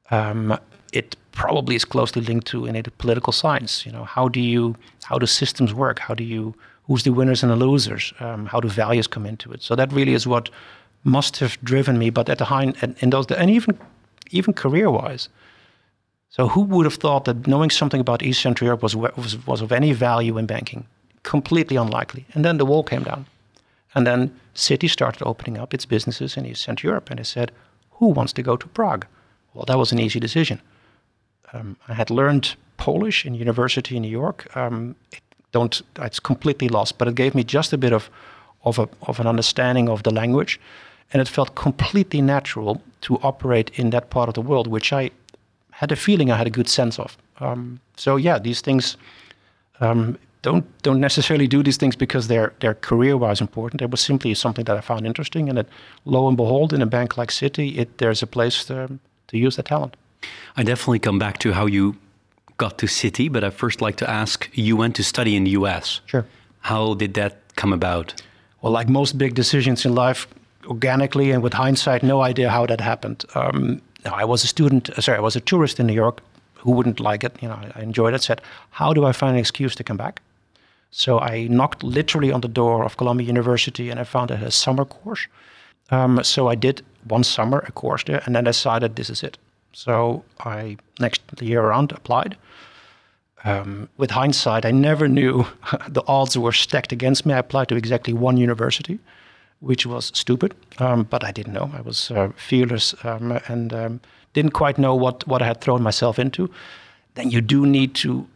[0.09, 0.57] Um,
[0.93, 3.85] it probably is closely linked to political science.
[3.85, 5.99] You know, how do you, how do systems work?
[5.99, 6.55] How do you,
[6.87, 8.13] who's the winners and the losers?
[8.19, 9.61] Um, how do values come into it?
[9.61, 10.49] So that really is what
[11.03, 12.09] must have driven me.
[12.09, 13.77] But at the high, in those, and even,
[14.31, 15.29] even career-wise.
[16.29, 19.61] So who would have thought that knowing something about East Central Europe was, was, was
[19.61, 20.87] of any value in banking?
[21.29, 22.25] Completely unlikely.
[22.33, 23.25] And then the wall came down.
[23.93, 27.09] And then Citi started opening up its businesses in East Central Europe.
[27.09, 27.51] And they said,
[27.99, 29.05] who wants to go to Prague?
[29.53, 30.61] Well, that was an easy decision.
[31.53, 34.55] Um, I had learned Polish in university in New York.
[34.55, 38.09] Um, it don't it's completely lost, but it gave me just a bit of
[38.63, 40.59] of a of an understanding of the language,
[41.11, 45.11] and it felt completely natural to operate in that part of the world, which I
[45.71, 47.17] had a feeling I had a good sense of.
[47.39, 48.97] Um, so yeah, these things
[49.79, 53.81] um, don't don't necessarily do these things because they're they're career wise important.
[53.81, 55.67] It was simply something that I found interesting, and that
[56.05, 59.55] lo and behold, in a bank like Citi, it there's a place to, to use
[59.55, 59.97] that talent.
[60.55, 61.95] I definitely come back to how you
[62.57, 65.51] got to Citi, but I first like to ask you went to study in the
[65.51, 66.01] US.
[66.05, 66.25] Sure.
[66.61, 68.21] How did that come about?
[68.61, 70.27] Well, like most big decisions in life,
[70.65, 73.23] organically and with hindsight, no idea how that happened.
[73.35, 76.21] Um, I was a student, uh, sorry, I was a tourist in New York
[76.55, 77.35] who wouldn't like it.
[77.41, 78.21] You know, I enjoyed it.
[78.23, 80.21] Said, how do I find an excuse to come back?
[80.91, 84.51] So I knocked literally on the door of Columbia University and I found it a
[84.51, 85.27] summer course.
[85.89, 89.37] Um, so I did one summer a course there and then decided this is it.
[89.73, 92.35] So I next year around applied.
[93.43, 95.45] Um, with hindsight, I never knew
[95.87, 97.33] the odds were stacked against me.
[97.33, 98.99] I applied to exactly one university,
[99.59, 101.69] which was stupid, um, but I didn't know.
[101.73, 104.01] I was uh, fearless um, and um,
[104.33, 106.49] didn't quite know what, what I had thrown myself into.
[107.13, 108.27] Then you do need to.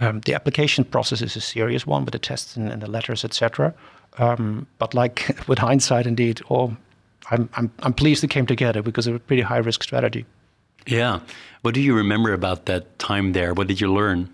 [0.00, 3.24] Um, the application process is a serious one with the tests and, and the letters,
[3.24, 3.72] etc.
[4.18, 6.76] Um, but like with hindsight, indeed, oh,
[7.30, 10.26] I'm, I'm, I'm pleased it came together because it was a pretty high risk strategy.
[10.86, 11.20] Yeah.
[11.62, 13.54] What do you remember about that time there?
[13.54, 14.28] What did you learn?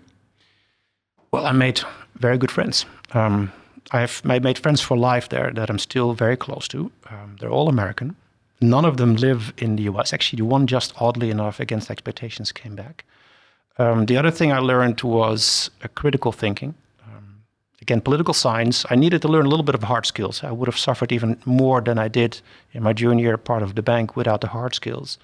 [1.31, 1.81] Well, I made
[2.15, 2.85] very good friends.
[3.13, 3.51] Um,
[3.91, 6.91] I've made friends for life there that I'm still very close to.
[7.09, 8.15] Um, they're all American.
[8.61, 10.13] None of them live in the US.
[10.13, 13.05] Actually, the one just oddly enough against expectations came back.
[13.77, 16.75] Um, the other thing I learned was a critical thinking.
[17.05, 17.43] Um,
[17.81, 18.85] again, political science.
[18.89, 20.43] I needed to learn a little bit of hard skills.
[20.43, 22.41] I would have suffered even more than I did
[22.73, 25.17] in my junior part of the bank without the hard skills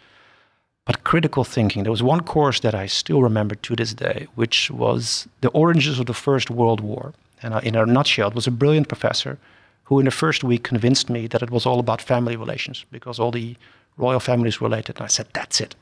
[0.87, 1.83] but critical thinking.
[1.83, 5.99] There was one course that I still remember to this day, which was the oranges
[5.99, 7.13] of the First World War.
[7.43, 9.37] And uh, in a nutshell, it was a brilliant professor
[9.83, 13.19] who, in the first week, convinced me that it was all about family relations because
[13.19, 13.57] all the
[13.97, 14.95] royal families related.
[14.95, 15.75] And I said, that's it.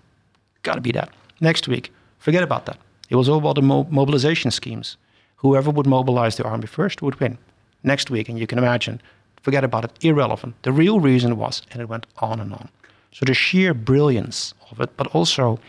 [0.63, 1.10] Got to be that.
[1.39, 2.78] Next week, forget about that.
[3.10, 4.97] It was all about the mo- mobilization schemes.
[5.38, 7.38] Whoever would mobilize the army first would win.
[7.84, 9.01] Next week, and you can imagine,
[9.41, 10.56] forget about it, irrelevant.
[10.63, 12.69] The real reason was, and it went on and on.
[13.12, 15.60] So the sheer brilliance of it, but also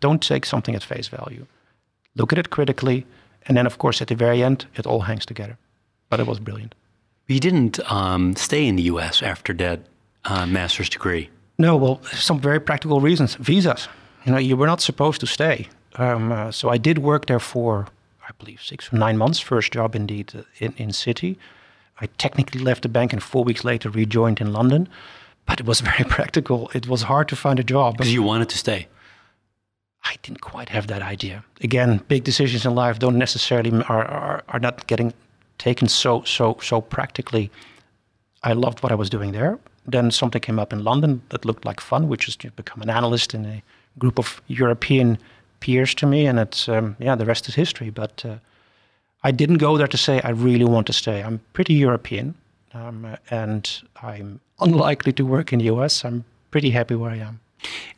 [0.00, 1.46] don't take something at face value.
[2.14, 3.04] Look at it critically,
[3.46, 5.58] and then, of course, at the very end, it all hangs together.
[6.08, 6.74] But it was brilliant.
[7.26, 9.80] You didn't um, stay in the US after that
[10.24, 11.28] uh, master's degree.
[11.58, 13.34] No, well, some very practical reasons.
[13.36, 13.88] Visas.
[14.24, 15.68] You know, you were not supposed to stay.
[15.96, 17.86] Um, uh, so I did work there for,
[18.28, 19.40] I believe, six or nine months.
[19.40, 21.36] First job, indeed, uh, in, in Citi.
[22.00, 24.88] I technically left the bank and four weeks later rejoined in London
[25.46, 26.70] but it was very practical.
[26.74, 27.96] It was hard to find a job.
[27.96, 28.88] Because you wanted to stay.
[30.04, 31.44] I didn't quite have that idea.
[31.62, 35.12] Again, big decisions in life don't necessarily are, are, are not getting
[35.58, 37.50] taken so so so practically.
[38.44, 39.58] I loved what I was doing there.
[39.84, 42.90] Then something came up in London that looked like fun, which is to become an
[42.90, 43.62] analyst in a
[43.98, 45.18] group of European
[45.60, 47.90] peers to me, and it's um, yeah, the rest is history.
[47.90, 48.36] But uh,
[49.22, 51.22] I didn't go there to say I really want to stay.
[51.22, 52.34] I'm pretty European,
[52.74, 56.04] um, and I'm unlikely to work in the US.
[56.04, 57.40] I'm pretty happy where I am.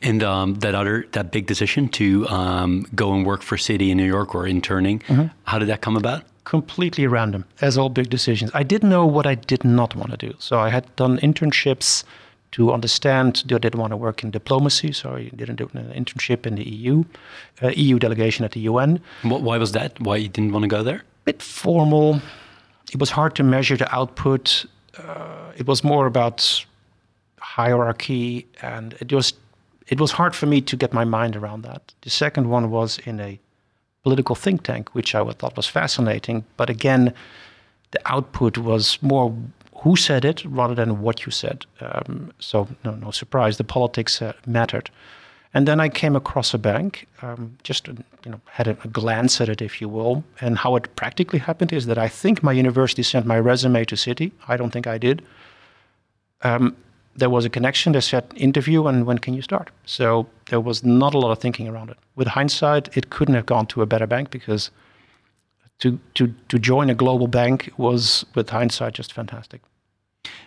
[0.01, 3.97] And um, that other that big decision to um, go and work for Citi in
[3.97, 5.27] New York or interning, mm-hmm.
[5.43, 6.23] how did that come about?
[6.45, 8.49] Completely random, as all big decisions.
[8.53, 10.33] I didn't know what I did not want to do.
[10.39, 12.03] So I had done internships
[12.51, 13.43] to understand.
[13.45, 16.63] I didn't want to work in diplomacy, so I didn't do an internship in the
[16.63, 17.03] EU,
[17.61, 18.99] uh, EU delegation at the UN.
[19.23, 19.99] Why was that?
[19.99, 21.03] Why you didn't want to go there?
[21.31, 22.21] bit formal.
[22.91, 24.65] It was hard to measure the output.
[24.97, 26.65] Uh, it was more about
[27.39, 29.33] hierarchy, and it was
[29.87, 31.81] it was hard for me to get my mind around that.
[32.01, 33.39] The second one was in a
[34.03, 36.45] political think tank, which I thought was fascinating.
[36.57, 37.13] But again,
[37.91, 39.35] the output was more
[39.81, 41.65] who said it rather than what you said.
[41.81, 44.89] Um, so no, no surprise, the politics uh, mattered.
[45.53, 49.41] And then I came across a bank, um, just you know had a, a, glance
[49.41, 50.23] at it, if you will.
[50.41, 53.95] And how it practically happened is that I think my university sent my resume to
[53.95, 54.31] Citi.
[54.47, 55.23] I don't think I did.
[56.43, 56.75] Um,
[57.15, 57.93] there was a connection.
[57.93, 59.71] They said interview, and when can you start?
[59.85, 61.97] So there was not a lot of thinking around it.
[62.15, 64.69] With hindsight, it couldn't have gone to a better bank because
[65.79, 69.61] to to to join a global bank was, with hindsight, just fantastic.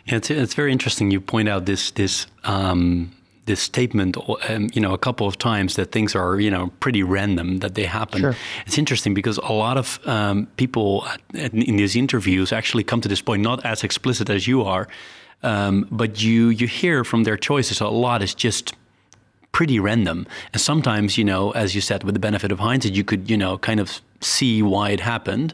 [0.06, 1.10] Yeah, it's it's very interesting.
[1.10, 2.26] You point out this this.
[2.44, 3.12] Um,
[3.44, 4.16] this statement,
[4.48, 7.74] um, you know, a couple of times that things are, you know, pretty random that
[7.74, 8.20] they happen.
[8.20, 8.36] Sure.
[8.66, 11.04] It's interesting because a lot of um, people
[11.34, 14.86] in these interviews actually come to this point not as explicit as you are,
[15.42, 18.74] um, but you you hear from their choices a lot is just
[19.50, 20.26] pretty random.
[20.52, 23.36] And sometimes, you know, as you said, with the benefit of hindsight, you could, you
[23.36, 25.52] know, kind of see why it happened.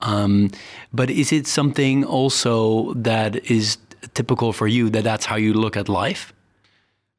[0.00, 0.50] Um,
[0.92, 3.78] but is it something also that is
[4.14, 6.32] typical for you that that's how you look at life?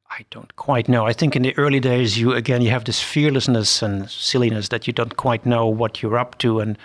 [0.09, 1.05] I don't quite know.
[1.05, 4.87] I think in the early days, you again you have this fearlessness and silliness that
[4.87, 6.77] you don't quite know what you're up to, and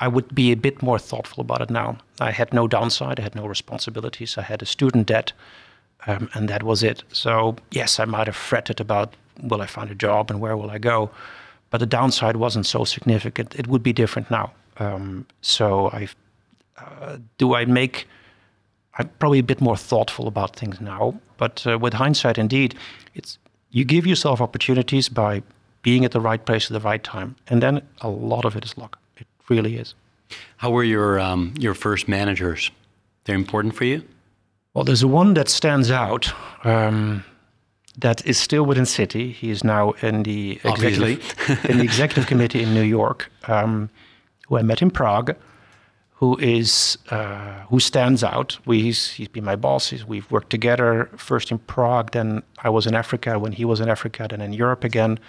[0.00, 1.98] I would be a bit more thoughtful about it now.
[2.20, 3.20] I had no downside.
[3.20, 4.36] I had no responsibilities.
[4.36, 5.32] I had a student debt,
[6.06, 7.04] um, and that was it.
[7.12, 10.70] So yes, I might have fretted about will I find a job and where will
[10.70, 11.10] I go,
[11.70, 13.54] but the downside wasn't so significant.
[13.54, 14.52] It would be different now.
[14.78, 16.08] Um, so I
[16.76, 18.06] uh, do I make
[18.98, 21.14] I'm probably a bit more thoughtful about things now.
[21.36, 22.74] But uh, with hindsight, indeed,
[23.14, 23.38] it's
[23.70, 25.42] you give yourself opportunities by
[25.82, 28.64] being at the right place at the right time, and then a lot of it
[28.64, 28.98] is luck.
[29.16, 29.94] It really is.
[30.56, 32.70] How were your um, your first managers?
[33.24, 34.02] They're important for you.
[34.74, 36.32] Well, there's one that stands out.
[36.64, 37.24] Um,
[37.96, 39.32] that is still within Citi.
[39.32, 43.30] He is now in the executive, in the executive committee in New York.
[43.48, 43.90] Um,
[44.48, 45.36] who I met in Prague
[46.18, 48.58] who is uh, who stands out.
[48.66, 49.90] We, he's, he's been my boss.
[49.90, 53.78] He's, we've worked together first in Prague, then I was in Africa when he was
[53.78, 55.20] in Africa, then in Europe again.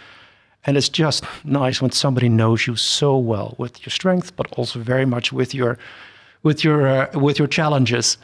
[0.66, 4.80] And it's just nice when somebody knows you so well with your strength, but also
[4.80, 5.78] very much with your
[6.42, 8.18] with your uh, with your challenges.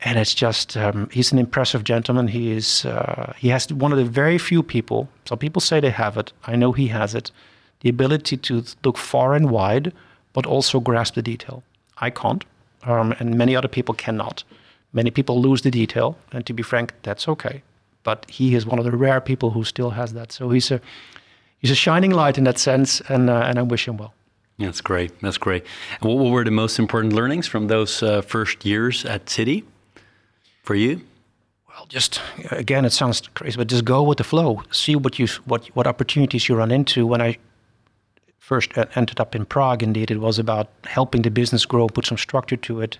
[0.00, 2.28] And it's just um, he's an impressive gentleman.
[2.28, 5.08] He is uh, he has one of the very few people.
[5.24, 6.32] Some people say they have it.
[6.46, 7.32] I know he has it.
[7.80, 9.92] The ability to look far and wide,
[10.36, 11.62] but also grasp the detail.
[11.96, 12.44] I can't,
[12.82, 14.44] um, and many other people cannot.
[14.92, 17.62] Many people lose the detail, and to be frank, that's okay.
[18.02, 20.32] But he is one of the rare people who still has that.
[20.32, 20.78] So he's a
[21.58, 24.12] he's a shining light in that sense, and uh, and I wish him well.
[24.58, 25.10] That's great.
[25.22, 25.64] That's great.
[26.00, 29.64] And what were the most important learnings from those uh, first years at Citi
[30.62, 31.00] for you?
[31.68, 32.20] Well, just
[32.50, 34.62] again, it sounds crazy, but just go with the flow.
[34.70, 37.06] See what you what what opportunities you run into.
[37.06, 37.38] When I
[38.46, 42.16] first ended up in Prague, indeed, it was about helping the business grow, put some
[42.16, 42.96] structure to it,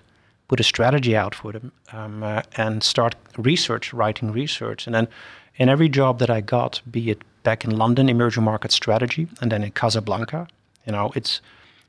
[0.49, 4.85] put a strategy out for them, um, uh, and start research, writing research.
[4.85, 5.07] And then
[5.55, 9.49] in every job that I got, be it back in London, emerging market strategy, and
[9.49, 10.49] then in Casablanca,
[10.85, 11.39] you know, it's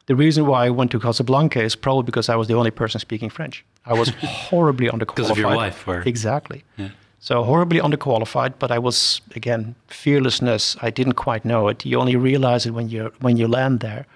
[0.07, 3.01] the reason why I went to Casablanca is probably because I was the only person
[3.01, 3.65] speaking French.
[3.85, 5.17] I was horribly underqualified.
[5.17, 6.63] Because of your wife, or exactly.
[6.77, 6.91] Yeah.
[7.21, 10.77] So horribly underqualified, but I was again fearlessness.
[10.83, 11.85] I didn't quite know it.
[11.85, 14.07] You only realize it when you when you land there.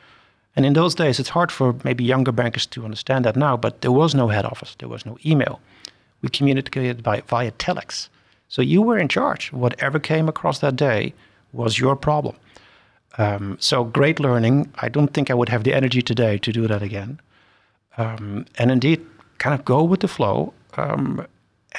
[0.55, 3.57] And in those days, it's hard for maybe younger bankers to understand that now.
[3.57, 4.77] But there was no head office.
[4.79, 5.61] There was no email.
[6.21, 8.09] We communicated by via telex.
[8.49, 9.53] So you were in charge.
[9.53, 11.15] Whatever came across that day
[11.53, 12.37] was your problem.
[13.19, 14.73] Um, so great learning.
[14.77, 17.21] I don't think I would have the energy today to do that again.
[17.97, 19.05] Um, and indeed,
[19.39, 20.53] kind of go with the flow.
[20.77, 21.27] Um,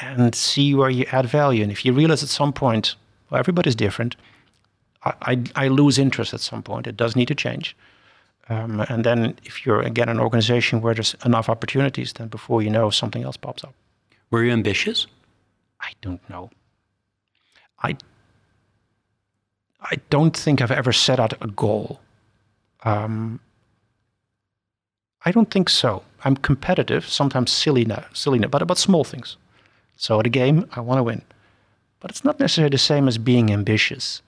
[0.01, 1.63] and see where you add value.
[1.63, 2.95] And if you realize at some point,
[3.29, 4.15] well, everybody's different,
[5.03, 6.87] I, I, I lose interest at some point.
[6.87, 7.75] It does need to change.
[8.49, 12.69] Um, and then if you're, again, an organization where there's enough opportunities, then before you
[12.69, 13.73] know, something else pops up.
[14.31, 15.07] Were you ambitious?
[15.79, 16.49] I don't know.
[17.81, 17.97] I
[19.81, 21.99] I don't think I've ever set out a goal.
[22.83, 23.41] Um,
[25.25, 26.03] I don't think so.
[26.23, 29.37] I'm competitive, sometimes silly, now, silly, but about small things.
[29.95, 31.21] So a game, I want to win.
[31.99, 34.21] But it's not necessarily the same as being ambitious.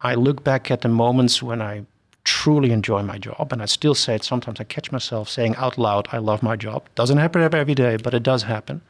[0.00, 1.84] I look back at the moments when I
[2.24, 4.60] truly enjoy my job, and I still say it sometimes.
[4.60, 6.84] I catch myself saying out loud, I love my job.
[6.94, 8.82] Doesn't happen every day, but it does happen.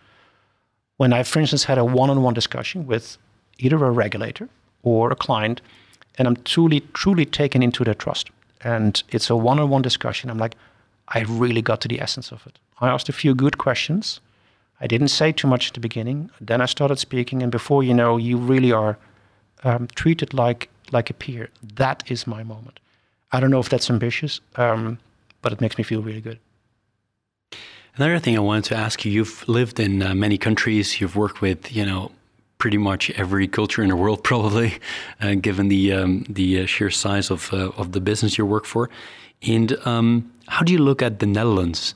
[0.96, 3.16] When I, for instance, had a one on one discussion with
[3.58, 4.48] either a regulator
[4.82, 5.60] or a client,
[6.16, 8.30] and I'm truly, truly taken into their trust.
[8.62, 10.30] And it's a one on one discussion.
[10.30, 10.56] I'm like,
[11.08, 12.58] I really got to the essence of it.
[12.80, 14.20] I asked a few good questions.
[14.80, 16.30] I didn't say too much at the beginning.
[16.40, 18.98] Then I started speaking, and before you know, you really are
[19.64, 21.48] um, treated like like a peer.
[21.74, 22.80] That is my moment.
[23.32, 24.98] I don't know if that's ambitious, um,
[25.42, 26.38] but it makes me feel really good.
[27.96, 31.00] Another thing I wanted to ask you: You've lived in uh, many countries.
[31.00, 32.12] You've worked with, you know,
[32.58, 34.78] pretty much every culture in the world, probably,
[35.20, 38.64] uh, given the um, the uh, sheer size of uh, of the business you work
[38.64, 38.88] for.
[39.42, 41.94] And um, how do you look at the Netherlands?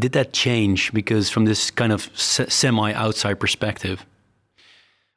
[0.00, 4.04] Did that change because from this kind of semi outside perspective?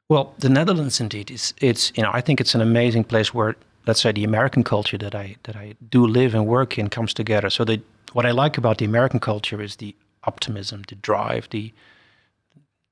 [0.09, 3.55] Well, the Netherlands indeed is it's you know I think it's an amazing place where
[3.87, 7.13] let's say the American culture that I that I do live and work in comes
[7.13, 7.49] together.
[7.49, 7.81] So the
[8.11, 11.73] what I like about the American culture is the optimism, the drive, the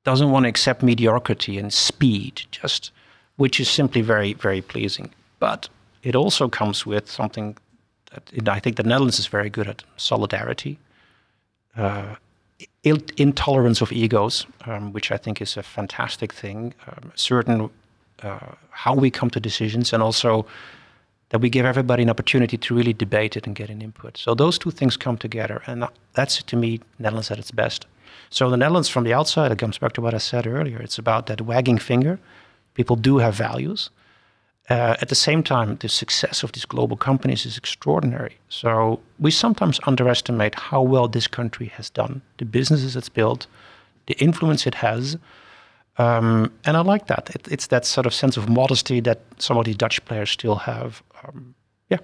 [0.03, 2.91] doesn't want to accept mediocrity and speed, just
[3.35, 5.11] which is simply very very pleasing.
[5.39, 5.69] But
[6.03, 7.57] it also comes with something
[8.11, 10.77] that I think the Netherlands is very good at solidarity,
[13.17, 16.73] intolerance of egos, um, which I think is a fantastic thing.
[16.87, 17.69] Um, certain
[18.23, 20.45] uh, how we come to decisions, and also
[21.29, 24.17] that we give everybody an opportunity to really debate it and get an input.
[24.17, 27.87] So those two things come together, and that's to me Netherlands at its best.
[28.29, 30.79] So the Netherlands from the outside, it comes back to what I said earlier.
[30.81, 32.19] It's about that wagging finger.
[32.73, 33.89] People do have values.
[34.71, 38.37] Uh, at the same time, the success of these global companies is extraordinary.
[38.47, 43.47] So we sometimes underestimate how well this country has done, the businesses it's built,
[44.05, 45.17] the influence it has.
[45.97, 47.31] Um, and I like that.
[47.35, 50.55] It, it's that sort of sense of modesty that some of the Dutch players still
[50.55, 51.03] have.
[51.21, 51.53] Um,
[51.89, 51.97] yeah.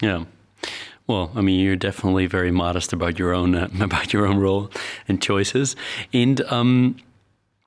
[0.00, 0.24] Yeah.
[1.06, 4.70] Well, I mean, you're definitely very modest about your own uh, about your own role
[5.08, 5.76] and choices.
[6.14, 6.96] And um,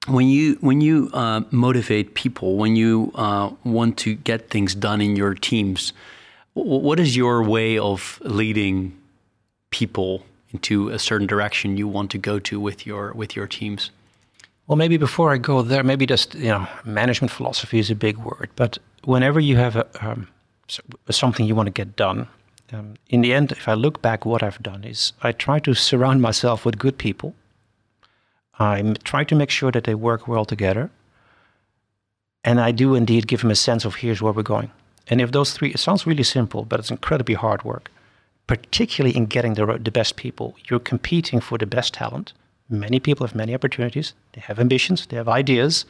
[0.08, 5.02] when you when you uh, motivate people, when you uh, want to get things done
[5.02, 5.94] in your teams,
[6.54, 8.98] what is your way of leading
[9.72, 13.92] people into a certain direction you want to go to with your with your teams?
[14.68, 18.18] Well, maybe before I go there, maybe just you know, management philosophy is a big
[18.18, 20.28] word, but whenever you have a, um,
[21.12, 22.28] something you want to get done,
[22.74, 25.76] um, in the end, if I look back, what I've done is I try to
[25.76, 27.36] surround myself with good people
[28.60, 30.90] I try to make sure that they work well together.
[32.44, 34.72] And I do indeed give them a sense of here's where we're going.
[35.08, 37.92] And if those three, it sounds really simple, but it's incredibly hard work,
[38.48, 40.56] particularly in getting the, the best people.
[40.70, 42.34] You're competing for the best talent.
[42.70, 45.86] Many people have many opportunities, they have ambitions, they have ideas.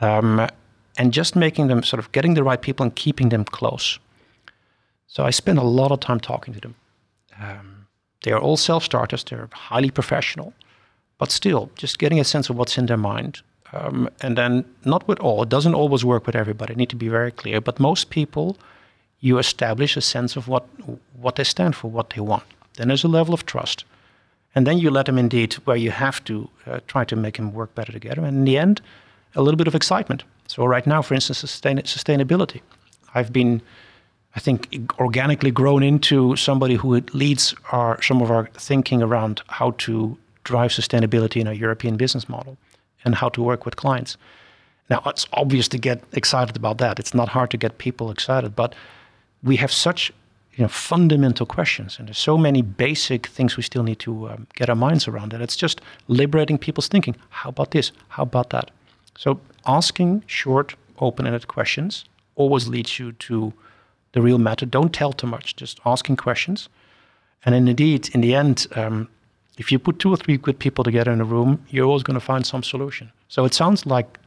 [0.00, 0.46] Um,
[0.96, 3.98] and just making them sort of getting the right people and keeping them close.
[5.06, 6.74] So I spend a lot of time talking to them.
[7.40, 7.86] Um,
[8.22, 10.52] they are all self starters, they're highly professional.
[11.20, 13.42] But still, just getting a sense of what's in their mind.
[13.72, 16.72] Um, and then, not with all, it doesn't always work with everybody.
[16.72, 17.60] I need to be very clear.
[17.60, 18.56] But most people,
[19.20, 20.64] you establish a sense of what,
[21.20, 22.44] what they stand for, what they want.
[22.76, 23.84] Then there's a level of trust.
[24.54, 27.52] And then you let them indeed, where you have to uh, try to make them
[27.52, 28.24] work better together.
[28.24, 28.80] And in the end,
[29.34, 30.24] a little bit of excitement.
[30.48, 32.62] So, right now, for instance, sustain- sustainability.
[33.14, 33.60] I've been,
[34.34, 39.72] I think, organically grown into somebody who leads our, some of our thinking around how
[39.84, 42.56] to drive sustainability in a European business model
[43.04, 44.16] and how to work with clients.
[44.88, 46.98] Now, it's obvious to get excited about that.
[46.98, 48.74] It's not hard to get people excited, but
[49.42, 50.12] we have such
[50.54, 54.46] you know, fundamental questions, and there's so many basic things we still need to um,
[54.54, 55.30] get our minds around.
[55.30, 57.16] That it's just liberating people's thinking.
[57.30, 57.92] How about this?
[58.08, 58.70] How about that?
[59.16, 63.52] So, asking short, open-ended questions always leads you to
[64.12, 64.66] the real matter.
[64.66, 65.54] Don't tell too much.
[65.54, 66.68] Just asking questions,
[67.44, 69.08] and then indeed, in the end, um,
[69.60, 72.18] if you put two or three good people together in a room, you're always going
[72.18, 73.12] to find some solution.
[73.28, 74.18] So it sounds like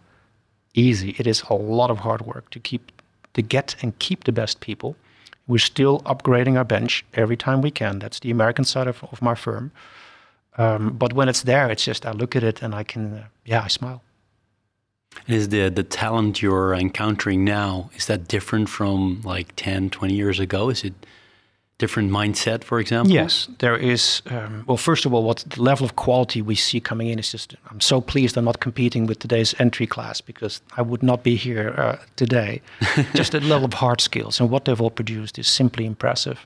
[0.75, 1.15] easy.
[1.17, 2.91] It is a lot of hard work to keep
[3.34, 4.95] to get and keep the best people.
[5.47, 7.97] We're still upgrading our bench every time we can.
[7.97, 9.71] That's the American side of, of my firm.
[10.59, 13.23] Um, but when it's there, it's just I look at it and I can, uh,
[13.43, 14.03] yeah, I smile.
[15.27, 20.39] Is the the talent you're encountering now is that different from like 10, 20 years
[20.39, 20.69] ago?
[20.69, 20.93] Is it
[21.84, 23.13] different mindset, for example?
[23.13, 24.21] Yes, there is.
[24.36, 27.31] Um, well, first of all, what the level of quality we see coming in is
[27.31, 27.55] just.
[27.71, 31.36] I'm so pleased I'm not competing with today's entry class because I would not be
[31.36, 32.61] here uh, today.
[33.13, 36.38] just the level of hard skills and what they've all produced is simply impressive.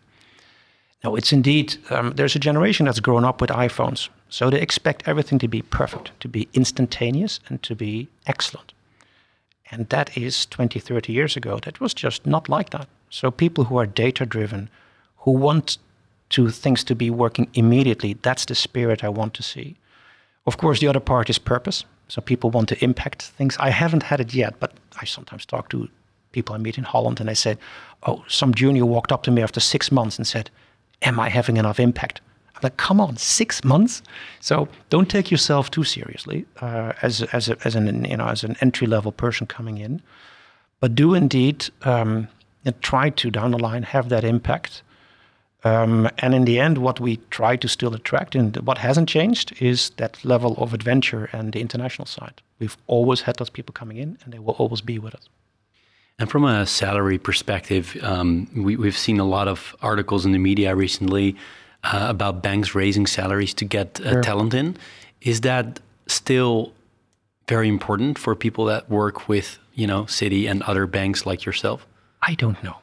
[1.03, 1.77] Now, it's indeed.
[1.89, 5.61] Um, there's a generation that's grown up with iPhones, so they expect everything to be
[5.61, 8.73] perfect, to be instantaneous, and to be excellent.
[9.71, 11.59] And that is 20, 30 years ago.
[11.59, 12.87] That was just not like that.
[13.09, 14.69] So people who are data driven
[15.27, 15.77] who want
[16.29, 18.13] to things to be working immediately.
[18.21, 19.75] That's the spirit I want to see.
[20.45, 21.83] Of course, the other part is purpose.
[22.07, 23.57] So people want to impact things.
[23.59, 24.71] I haven't had it yet, but
[25.01, 25.89] I sometimes talk to
[26.31, 27.57] people I meet in Holland and they said,
[28.03, 30.49] Oh, some junior walked up to me after six months and said,
[31.01, 32.21] Am I having enough impact?
[32.55, 34.01] I'm like, come on, six months.
[34.39, 38.45] So don't take yourself too seriously uh, as as a, as an you know as
[38.45, 40.01] an entry level person coming in,
[40.79, 42.29] but do indeed um,
[42.81, 44.83] try to down the line have that impact
[45.63, 49.59] um, and in the end, what we try to still attract and what hasn't changed
[49.61, 52.41] is that level of adventure and the international side.
[52.59, 55.29] We've always had those people coming in and they will always be with us.
[56.19, 60.39] And from a salary perspective, um, we, have seen a lot of articles in the
[60.39, 61.35] media recently
[61.83, 64.21] uh, about banks raising salaries to get uh, sure.
[64.23, 64.77] talent in.
[65.21, 66.71] Is that still
[67.47, 71.85] very important for people that work with, you know, Citi and other banks like yourself?
[72.21, 72.77] I don't know.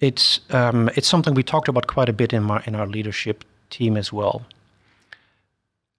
[0.00, 3.44] It's um, it's something we talked about quite a bit in my in our leadership
[3.70, 4.42] team as well.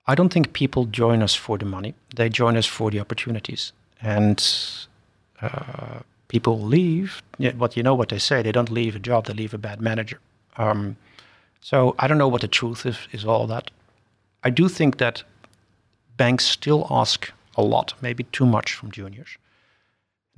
[0.07, 3.73] I don't think people join us for the money; they join us for the opportunities.
[4.01, 4.41] And
[5.41, 7.21] uh, people leave.
[7.57, 9.81] What you know what they say: they don't leave a job; they leave a bad
[9.81, 10.19] manager.
[10.57, 10.95] Um,
[11.61, 13.71] so I don't know what the truth is, is all that.
[14.43, 15.23] I do think that
[16.15, 19.37] banks still ask a lot, maybe too much from juniors.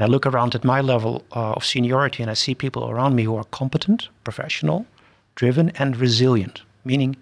[0.01, 3.15] And I look around at my level uh, of seniority and I see people around
[3.15, 4.87] me who are competent, professional,
[5.35, 7.17] driven, and resilient, meaning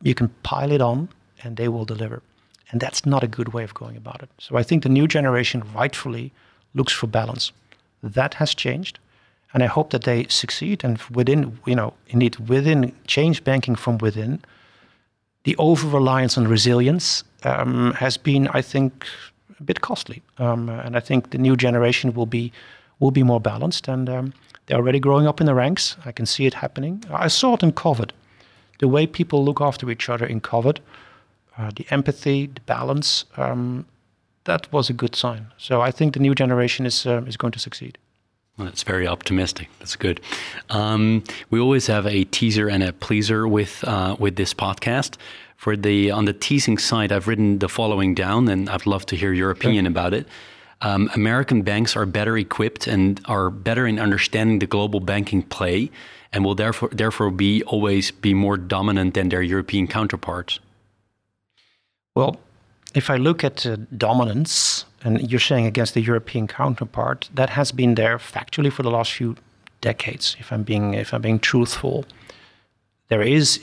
[0.00, 1.10] you can pile it on
[1.42, 2.22] and they will deliver.
[2.70, 4.30] And that's not a good way of going about it.
[4.38, 6.32] So I think the new generation rightfully
[6.72, 7.52] looks for balance.
[8.02, 8.98] That has changed.
[9.52, 10.82] And I hope that they succeed.
[10.82, 14.40] And within, you know, indeed, within change banking from within,
[15.42, 19.04] the over reliance on resilience um, has been, I think,
[19.64, 20.22] bit costly.
[20.38, 22.52] Um, and I think the new generation will be
[23.00, 24.32] will be more balanced, and um,
[24.66, 25.96] they're already growing up in the ranks.
[26.06, 27.04] I can see it happening.
[27.10, 28.10] I saw it in COVID.
[28.78, 30.78] The way people look after each other in COVID,
[31.58, 33.86] uh, the empathy, the balance, um,
[34.44, 35.46] that was a good sign.
[35.58, 37.98] So I think the new generation is uh, is going to succeed.
[38.56, 39.68] Well, that's very optimistic.
[39.80, 40.20] That's good.
[40.70, 45.16] Um, we always have a teaser and a pleaser with uh, with this podcast.
[45.56, 49.16] For the on the teasing side, I've written the following down, and I'd love to
[49.16, 50.26] hear your opinion about it.
[50.80, 55.90] Um, American banks are better equipped and are better in understanding the global banking play,
[56.32, 60.60] and will therefore therefore be always be more dominant than their European counterparts.
[62.14, 62.36] Well,
[62.94, 67.72] if I look at uh, dominance, and you're saying against the European counterpart, that has
[67.72, 69.36] been there factually for the last few
[69.80, 70.36] decades.
[70.38, 72.04] If I'm being if I'm being truthful,
[73.08, 73.60] there is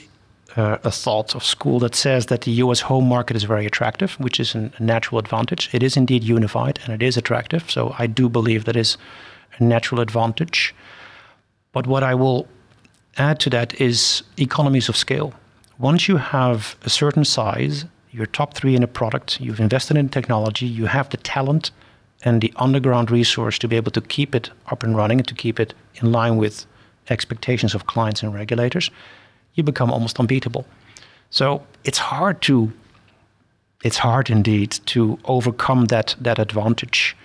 [0.56, 2.80] uh, a thought of school that says that the U.S.
[2.80, 5.70] home market is very attractive, which is an, a natural advantage.
[5.72, 7.70] It is indeed unified and it is attractive.
[7.70, 8.98] So I do believe that is
[9.58, 10.74] a natural advantage.
[11.72, 12.46] But what I will
[13.16, 15.34] add to that is economies of scale.
[15.78, 20.08] Once you have a certain size, you're top three in a product, you've invested in
[20.08, 21.70] technology, you have the talent
[22.24, 25.34] and the underground resource to be able to keep it up and running and to
[25.34, 26.66] keep it in line with
[27.10, 28.90] expectations of clients and regulators
[29.54, 30.64] you become almost unbeatable.
[31.30, 32.72] So it's hard to
[33.84, 37.16] it's hard indeed to overcome that that advantage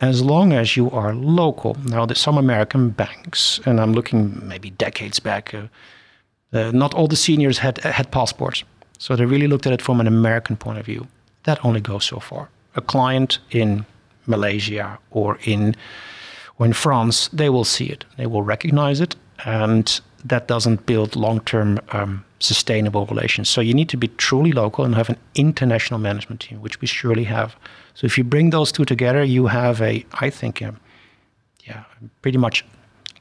[0.00, 1.76] as long as you are local.
[1.84, 5.52] Now, there's some American banks, and I'm looking maybe decades back.
[5.52, 5.66] Uh,
[6.52, 8.64] uh, not all the seniors had had passports,
[8.98, 11.06] so they really looked at it from an American point of view.
[11.44, 12.48] That only goes so far.
[12.74, 13.84] A client in
[14.26, 15.74] Malaysia or in
[16.58, 21.16] or in France, they will see it, they will recognize it, and that doesn't build
[21.16, 23.48] long-term um, sustainable relations.
[23.48, 26.86] So you need to be truly local and have an international management team, which we
[26.86, 27.56] surely have.
[27.94, 30.74] So if you bring those two together, you have a, I think, a,
[31.64, 31.84] yeah,
[32.22, 32.64] pretty much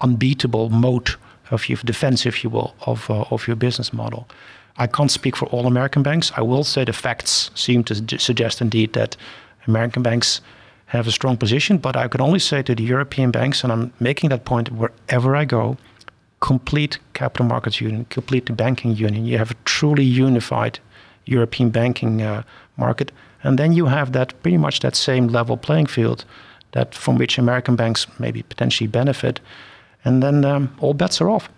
[0.02, 1.18] unbeatable moat
[1.52, 4.28] of your defense, if you will, of uh, of your business model.
[4.78, 6.32] I can't speak for all American banks.
[6.36, 9.18] I will say the facts seem to suggest indeed that
[9.66, 10.42] American banks
[10.88, 13.92] have a strong position, but I can only say to the European banks, and I'm
[14.00, 15.78] making that point wherever I go,
[16.40, 19.26] complete capital markets union, complete banking union.
[19.26, 20.80] You have a truly unified
[21.26, 22.44] European banking uh,
[22.76, 23.12] market,
[23.44, 26.26] and then you have that pretty much that same level playing field
[26.72, 29.40] that from which American banks maybe potentially benefit,
[30.06, 31.50] and then um, all bets are off.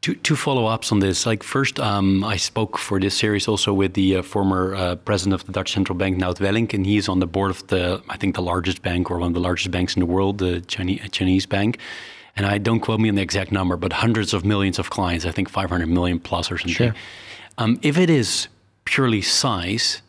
[0.00, 1.26] two, two follow ups on this.
[1.26, 5.34] Like, first, um, I spoke for this series also with the uh, former uh, president
[5.40, 8.02] of the Dutch Central Bank, Nout Wellink, and he is on the board of the,
[8.08, 10.60] I think, the largest bank or one of the largest banks in the world, the
[10.62, 11.78] Chinese, Chinese bank.
[12.38, 15.26] And I don't quote me on the exact number, but hundreds of millions of clients,
[15.26, 16.72] I think 500 million plus or something.
[16.72, 16.94] Sure.
[17.58, 18.46] Um, if it is
[18.84, 20.02] purely size,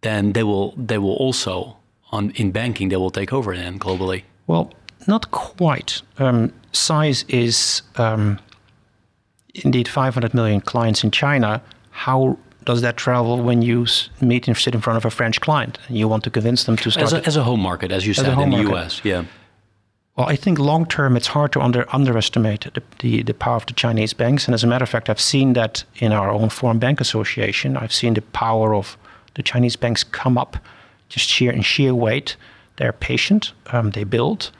[0.00, 1.76] then they will they will also
[2.12, 4.22] on in banking they will take over then globally.
[4.46, 4.72] Well,
[5.06, 6.00] not quite.
[6.18, 8.38] Um, size is um,
[9.54, 11.62] indeed 500 million clients in China.
[11.90, 13.86] How does that travel when you
[14.22, 16.76] meet and sit in front of a French client and you want to convince them
[16.78, 17.06] to start?
[17.06, 18.74] As a, as a home market, as you as said in the market.
[18.74, 19.24] US, yeah.
[20.16, 23.66] Well, I think long term it's hard to under, underestimate the, the, the, power of
[23.66, 24.46] the Chinese banks.
[24.46, 27.76] And as a matter of fact, I've seen that in our own Foreign Bank Association.
[27.76, 28.96] I've seen the power of
[29.34, 30.56] the Chinese banks come up
[31.10, 32.36] just sheer in sheer weight.
[32.76, 34.50] They're patient, um, they build,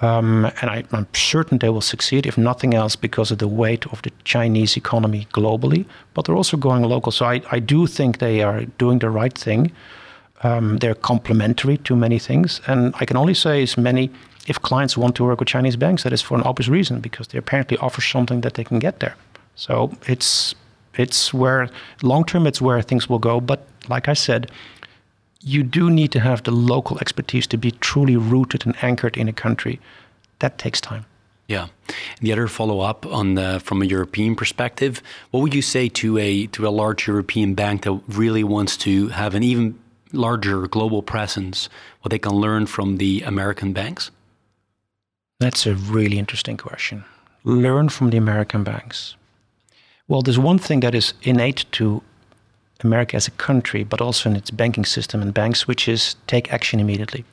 [0.00, 3.84] um, and I, am certain they will succeed, if nothing else, because of the weight
[3.86, 5.86] of the Chinese economy globally.
[6.14, 7.10] But they're also going local.
[7.10, 9.72] So I, I do think they are doing the right thing.
[10.44, 12.60] Um, they're complementary to many things.
[12.68, 14.10] And I can only say, as many,
[14.48, 17.28] if clients want to work with Chinese banks, that is for an obvious reason, because
[17.28, 19.14] they apparently offer something that they can get there.
[19.54, 20.54] So it's
[20.94, 21.68] it's where
[22.02, 23.40] long term it's where things will go.
[23.40, 24.50] But like I said,
[25.40, 29.28] you do need to have the local expertise to be truly rooted and anchored in
[29.28, 29.80] a country.
[30.38, 31.04] That takes time.
[31.48, 31.68] Yeah.
[32.18, 35.88] And the other follow up on the, from a European perspective, what would you say
[35.88, 39.78] to a to a large European bank that really wants to have an even
[40.12, 41.68] larger global presence?
[42.02, 44.10] What they can learn from the American banks?
[45.40, 47.04] That's a really interesting question.
[47.44, 49.14] Learn from the American banks.
[50.08, 52.02] Well, there's one thing that is innate to
[52.82, 56.52] America as a country, but also in its banking system and banks, which is take
[56.52, 57.24] action immediately.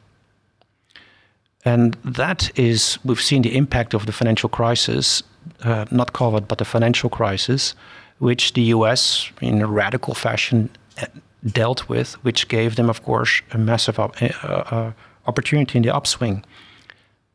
[1.63, 5.23] And that is, we've seen the impact of the financial crisis,
[5.63, 7.73] uh, not COVID, but the financial crisis,
[8.19, 10.69] which the US, in a radical fashion,
[11.01, 11.07] uh,
[11.43, 14.09] dealt with, which gave them, of course, a massive uh,
[14.43, 14.91] uh,
[15.25, 16.43] opportunity in the upswing.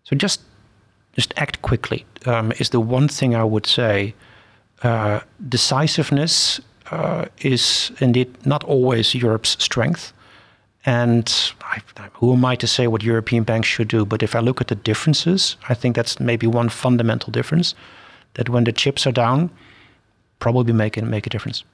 [0.04, 0.40] So just,
[1.16, 4.14] just act quickly um, is the one thing I would say.
[4.82, 10.12] Uh, decisiveness uh, is indeed not always Europe's strength.
[10.86, 11.82] And I,
[12.14, 14.06] who am I to say what European banks should do?
[14.06, 17.74] But if I look at the differences, I think that's maybe one fundamental difference
[18.34, 19.50] that when the chips are down,
[20.38, 21.64] probably make it make a difference.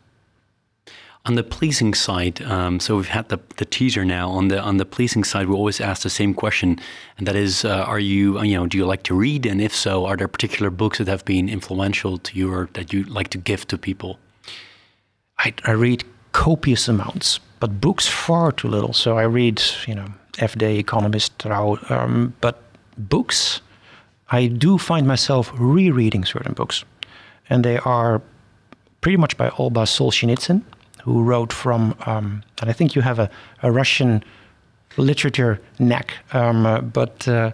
[1.27, 4.31] On the policing side, um, so we've had the, the teaser now.
[4.31, 6.79] On the on the policing side, we always ask the same question,
[7.19, 9.75] and that is, uh, are you you know do you like to read, and if
[9.75, 13.29] so, are there particular books that have been influential to you or that you like
[13.31, 14.21] to give to people?
[15.39, 18.93] I, I read copious amounts, but books far too little.
[18.93, 22.63] So I read, you know, FD, Economist, um, but
[22.99, 23.61] books,
[24.31, 26.85] I do find myself rereading certain books.
[27.49, 28.23] And they are
[29.01, 30.63] pretty much by Olba Solzhenitsyn,
[31.07, 33.31] who wrote from, um, and I think you have a,
[33.63, 34.25] a Russian
[34.97, 37.53] literature knack, um, uh, but uh,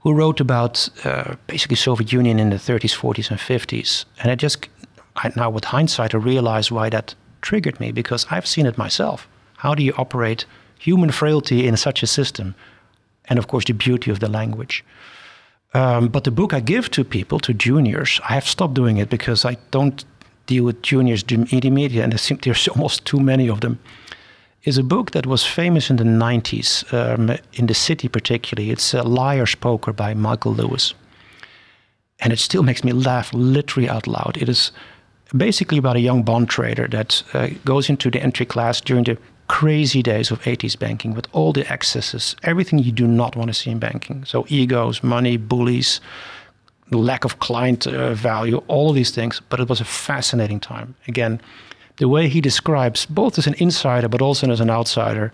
[0.00, 4.04] who wrote about uh, basically Soviet Union in the 30s, 40s, and 50s.
[4.18, 4.68] And I just
[5.14, 9.28] I, now with hindsight, I realize why that triggered me because I've seen it myself.
[9.58, 10.44] How do you operate
[10.80, 12.56] human frailty in such a system?
[13.26, 14.84] And of course, the beauty of the language.
[15.74, 19.10] Um, but the book I give to people, to juniors, I have stopped doing it
[19.10, 20.04] because I don't
[20.46, 23.78] deal with juniors in the media, and there's almost too many of them.
[24.64, 28.70] Is a book that was famous in the 90s, um, in the city particularly.
[28.70, 30.94] It's a Liar's Poker by Michael Lewis.
[32.20, 34.38] And it still makes me laugh literally out loud.
[34.40, 34.72] It is
[35.36, 39.18] basically about a young bond trader that uh, goes into the entry class during the
[39.48, 43.54] crazy days of 80s banking with all the excesses, everything you do not want to
[43.54, 44.24] see in banking.
[44.24, 46.00] So, egos, money, bullies,
[46.90, 49.40] lack of client uh, value, all of these things.
[49.48, 50.94] But it was a fascinating time.
[51.08, 51.40] Again,
[51.96, 55.32] the way he describes, both as an insider but also as an outsider,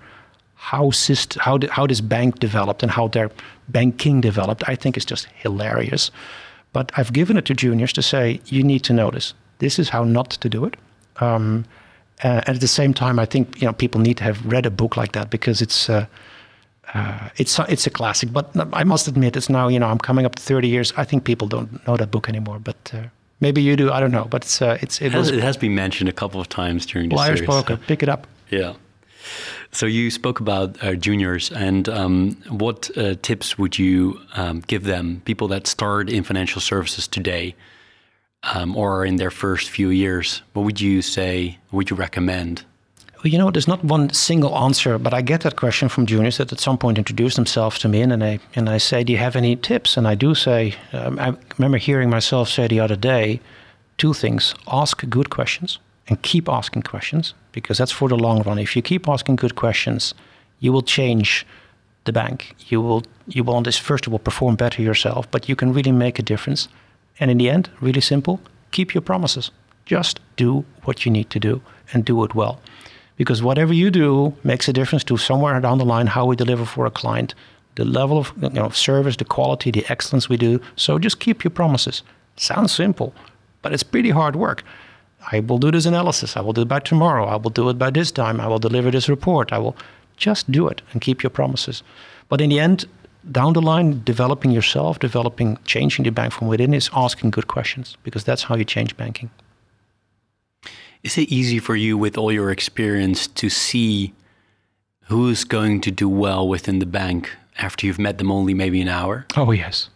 [0.54, 3.30] how, syst- how, how this bank developed and how their
[3.68, 6.10] banking developed, I think is just hilarious.
[6.72, 9.90] But I've given it to juniors to say, you need to know this this is
[9.90, 10.74] how not to do it.
[11.16, 11.64] Um,
[12.24, 14.66] uh, and at the same time, I think you know people need to have read
[14.66, 16.06] a book like that because it's uh,
[16.94, 18.32] uh, it's it's a classic.
[18.32, 20.92] But I must admit, it's now you know I'm coming up to 30 years.
[20.96, 22.58] I think people don't know that book anymore.
[22.58, 23.02] But uh,
[23.40, 23.90] maybe you do.
[23.90, 24.26] I don't know.
[24.30, 27.08] But it's uh, it's it, has, it has been mentioned a couple of times during
[27.08, 27.48] the Liar's series.
[27.48, 27.76] Poker.
[27.76, 27.82] So.
[27.86, 28.26] Pick it up.
[28.50, 28.74] Yeah.
[29.72, 34.84] So you spoke about uh, juniors, and um, what uh, tips would you um, give
[34.84, 37.54] them, people that start in financial services today,
[38.42, 40.42] um, or in their first few years?
[40.54, 41.58] What would you say?
[41.70, 42.64] Would you recommend?
[43.22, 46.52] You know, there's not one single answer, but I get that question from juniors that
[46.52, 49.18] at some point introduce themselves to me, and, and I and I say, "Do you
[49.18, 52.96] have any tips?" And I do say, um, I remember hearing myself say the other
[52.96, 53.40] day,
[53.98, 58.58] two things ask good questions and keep asking questions because that's for the long run.
[58.58, 60.14] If you keep asking good questions,
[60.60, 61.46] you will change
[62.04, 62.54] the bank.
[62.68, 65.92] You will you will this first of all perform better yourself, but you can really
[65.92, 66.68] make a difference.
[67.18, 68.40] And in the end, really simple,
[68.70, 69.50] keep your promises.
[69.84, 71.60] Just do what you need to do
[71.92, 72.60] and do it well.
[73.20, 76.64] Because whatever you do makes a difference to somewhere down the line how we deliver
[76.64, 77.34] for a client,
[77.74, 80.58] the level of you know, service, the quality, the excellence we do.
[80.76, 82.02] So just keep your promises.
[82.36, 83.12] Sounds simple,
[83.60, 84.62] but it's pretty hard work.
[85.30, 86.34] I will do this analysis.
[86.34, 87.26] I will do it by tomorrow.
[87.26, 88.40] I will do it by this time.
[88.40, 89.52] I will deliver this report.
[89.52, 89.76] I will
[90.16, 91.82] just do it and keep your promises.
[92.30, 92.86] But in the end,
[93.30, 97.98] down the line, developing yourself, developing, changing the bank from within is asking good questions
[98.02, 99.28] because that's how you change banking.
[101.02, 104.12] Is it easy for you, with all your experience, to see
[105.04, 108.88] who's going to do well within the bank after you've met them only maybe an
[108.88, 109.26] hour?
[109.36, 109.88] Oh, yes.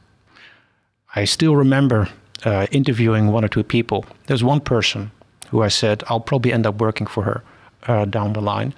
[1.15, 2.09] I still remember
[2.45, 4.05] uh, interviewing one or two people.
[4.27, 5.11] There's one person
[5.51, 7.43] who I said, I'll probably end up working for her
[7.87, 8.75] uh, down the line.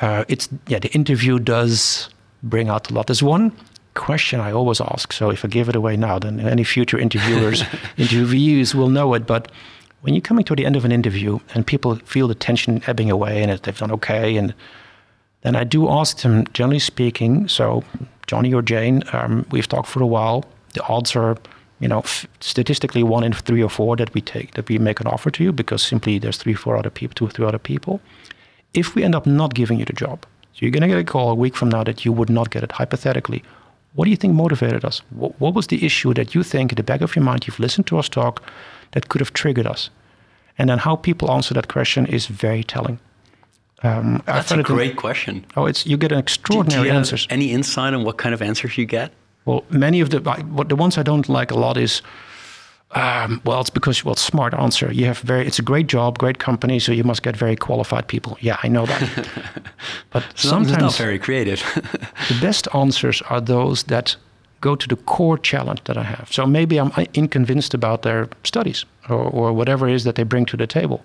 [0.00, 2.08] Uh, it's yeah, the interview does
[2.42, 3.06] bring out a lot.
[3.06, 3.52] There's one
[3.94, 5.12] question I always ask.
[5.12, 7.62] So if I give it away now, then any future interviewers,
[7.96, 9.26] interviewees will know it.
[9.26, 9.50] But
[10.00, 13.10] when you're coming to the end of an interview and people feel the tension ebbing
[13.10, 14.54] away and they've done okay, and
[15.42, 17.84] then I do ask them, generally speaking, so
[18.26, 20.44] Johnny or Jane, um, we've talked for a while.
[20.74, 21.36] The odds are,
[21.80, 25.00] you know, f- statistically one in three or four that we take that we make
[25.00, 27.58] an offer to you because simply there's three, four other people, two or three other
[27.58, 28.00] people.
[28.74, 31.04] If we end up not giving you the job, so you're going to get a
[31.04, 33.42] call a week from now that you would not get it hypothetically.
[33.94, 35.02] What do you think motivated us?
[35.10, 37.58] What, what was the issue that you think in the back of your mind you've
[37.58, 38.42] listened to us talk
[38.92, 39.90] that could have triggered us?
[40.58, 42.98] And then how people answer that question is very telling.
[43.82, 45.46] Um, That's a great in, question.
[45.56, 47.26] Oh, it's you get an extraordinary do, do answers.
[47.30, 49.12] Any insight on what kind of answers you get?
[49.44, 50.20] Well, many of the
[50.50, 52.02] what the ones I don't like a lot is,
[52.92, 54.90] um, well, it's because well, smart answer.
[54.90, 58.08] You have very, it's a great job, great company, so you must get very qualified
[58.08, 58.38] people.
[58.40, 59.28] Yeah, I know that.
[60.10, 61.60] but sometimes not very creative.
[62.28, 64.16] the best answers are those that
[64.60, 66.32] go to the core challenge that I have.
[66.32, 70.46] So maybe I'm inconvinced about their studies or, or whatever it is that they bring
[70.46, 71.04] to the table,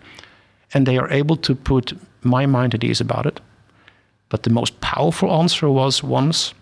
[0.73, 3.41] and they are able to put my mind at ease about it.
[4.29, 6.53] But the most powerful answer was once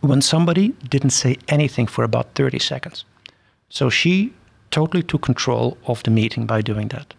[0.00, 3.04] when somebody didn't say anything for about 30 seconds.
[3.68, 4.32] So she
[4.70, 7.14] totally took control of the meeting by doing that.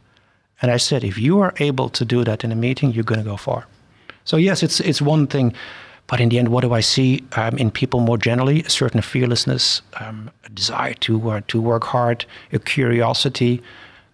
[0.62, 3.24] And I said, if you are able to do that in a meeting, you're going
[3.24, 3.66] to go far.
[4.26, 5.54] So yes, it's it's one thing,
[6.08, 8.64] but in the end, what do I see um, in people more generally?
[8.64, 13.62] A certain fearlessness, um, a desire to uh, to work hard, a curiosity,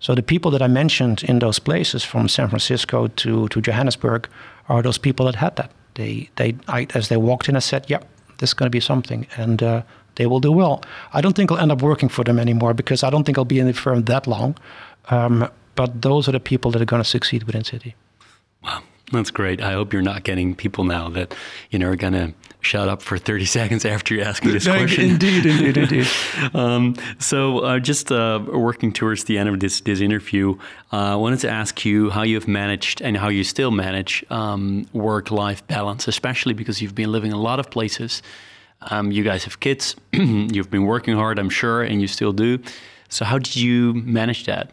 [0.05, 4.27] so the people that I mentioned in those places, from San Francisco to, to Johannesburg,
[4.69, 5.71] are those people that had that.
[5.95, 8.05] They they I, as they walked in, I said, "Yep,
[8.37, 9.81] this is going to be something," and uh,
[10.15, 10.81] they will do well.
[11.13, 13.45] I don't think I'll end up working for them anymore because I don't think I'll
[13.45, 14.55] be in the firm that long.
[15.09, 17.93] Um, but those are the people that are going to succeed within Citi.
[18.63, 18.81] Wow.
[19.11, 19.61] That's great.
[19.61, 21.35] I hope you're not getting people now that
[21.69, 24.65] you know are going to shut up for 30 seconds after you ask asking this
[24.65, 25.11] question.
[25.11, 26.07] Indeed, indeed, indeed.
[26.55, 30.57] um, so, uh, just uh, working towards the end of this this interview,
[30.91, 34.25] uh, I wanted to ask you how you have managed and how you still manage
[34.31, 38.23] um, work life balance, especially because you've been living in a lot of places.
[38.81, 39.95] Um, you guys have kids.
[40.13, 42.59] you've been working hard, I'm sure, and you still do.
[43.09, 44.69] So, how did you manage that?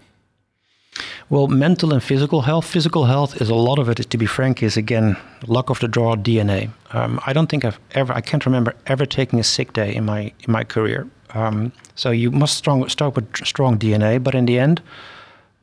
[1.31, 2.67] Well, mental and physical health.
[2.67, 3.97] Physical health is a lot of it.
[4.11, 6.71] To be frank, is again luck of the draw DNA.
[6.93, 8.13] Um, I don't think I've ever.
[8.13, 11.09] I can't remember ever taking a sick day in my in my career.
[11.35, 14.23] Um, so you must strong, start with strong DNA.
[14.23, 14.83] But in the end,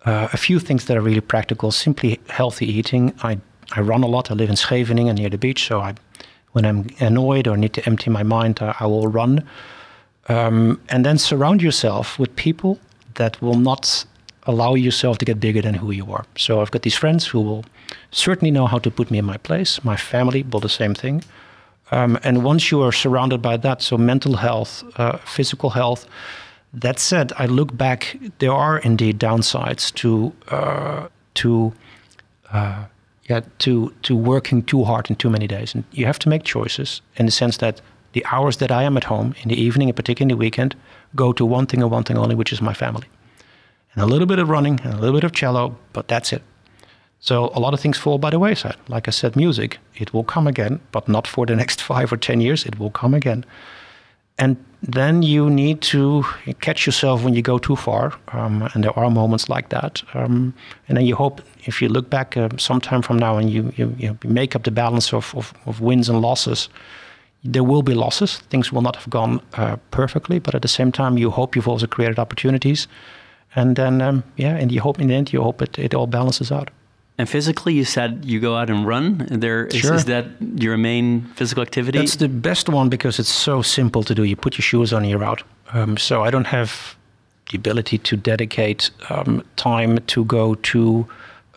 [0.06, 1.72] uh, a few things that are really practical.
[1.72, 3.14] Simply healthy eating.
[3.22, 3.40] I
[3.74, 4.32] I run a lot.
[4.32, 5.68] I live in Scheveningen near the beach.
[5.68, 5.94] So I,
[6.54, 9.44] when I'm annoyed or need to empty my mind, I, I will run.
[10.28, 12.80] Um, and then surround yourself with people
[13.16, 14.06] that will not
[14.44, 16.26] allow yourself to get bigger than who you are.
[16.36, 17.66] So I've got these friends who will
[18.12, 19.84] certainly know how to put me in my place.
[19.84, 21.24] My family will the same thing.
[21.92, 26.08] Um, and once you are surrounded by that, so mental health, uh, physical health,
[26.74, 28.18] that said, I look back.
[28.38, 31.74] There are indeed downsides to uh, to
[32.52, 32.86] uh,
[33.30, 36.44] yeah to to working too hard in too many days, and you have to make
[36.44, 39.90] choices in the sense that the hours that I am at home in the evening,
[39.90, 40.76] and particularly in the weekend,
[41.16, 43.08] go to one thing and one thing only, which is my family
[43.94, 46.42] and a little bit of running and a little bit of cello, but that's it.
[47.20, 48.78] So a lot of things fall by the wayside.
[48.88, 52.18] Like I said, music, it will come again, but not for the next five or
[52.18, 53.46] 10 years, it will come again.
[54.38, 56.24] And then you need to
[56.62, 58.14] catch yourself when you go too far.
[58.30, 60.04] Um, and there are moments like that.
[60.14, 60.54] Um,
[60.88, 63.94] and then you hope if you look back uh, sometime from now and you, you,
[63.98, 66.70] you make up the balance of, of, of, wins and losses,
[67.44, 68.38] there will be losses.
[68.50, 71.68] Things will not have gone uh, perfectly, but at the same time, you hope you've
[71.68, 72.88] also created opportunities
[73.56, 76.08] And then, um, yeah, and you hope in the end, you hope it, it all
[76.08, 76.70] balances out.
[77.20, 79.28] And physically, you said you go out and run.
[79.30, 79.94] There is, Sure.
[79.94, 82.00] is that your main physical activity?
[82.00, 84.24] That's the best one because it's so simple to do.
[84.24, 85.44] You put your shoes on and you're out.
[85.74, 86.96] Um, so I don't have
[87.52, 91.06] the ability to dedicate um, time to go to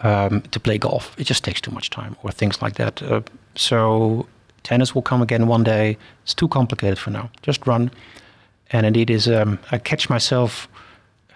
[0.01, 1.15] um, to play golf.
[1.17, 3.01] It just takes too much time or things like that.
[3.03, 3.21] Uh,
[3.55, 4.27] so
[4.65, 5.97] tennis will come again one day.
[6.25, 7.31] It's too complicated for now.
[7.43, 7.91] Just run.
[8.73, 10.67] And indeed, is um, I catch myself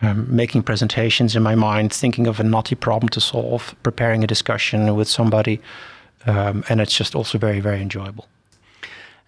[0.03, 4.27] um, making presentations in my mind, thinking of a knotty problem to solve, preparing a
[4.27, 5.61] discussion with somebody,
[6.27, 8.27] um, and it's just also very, very enjoyable.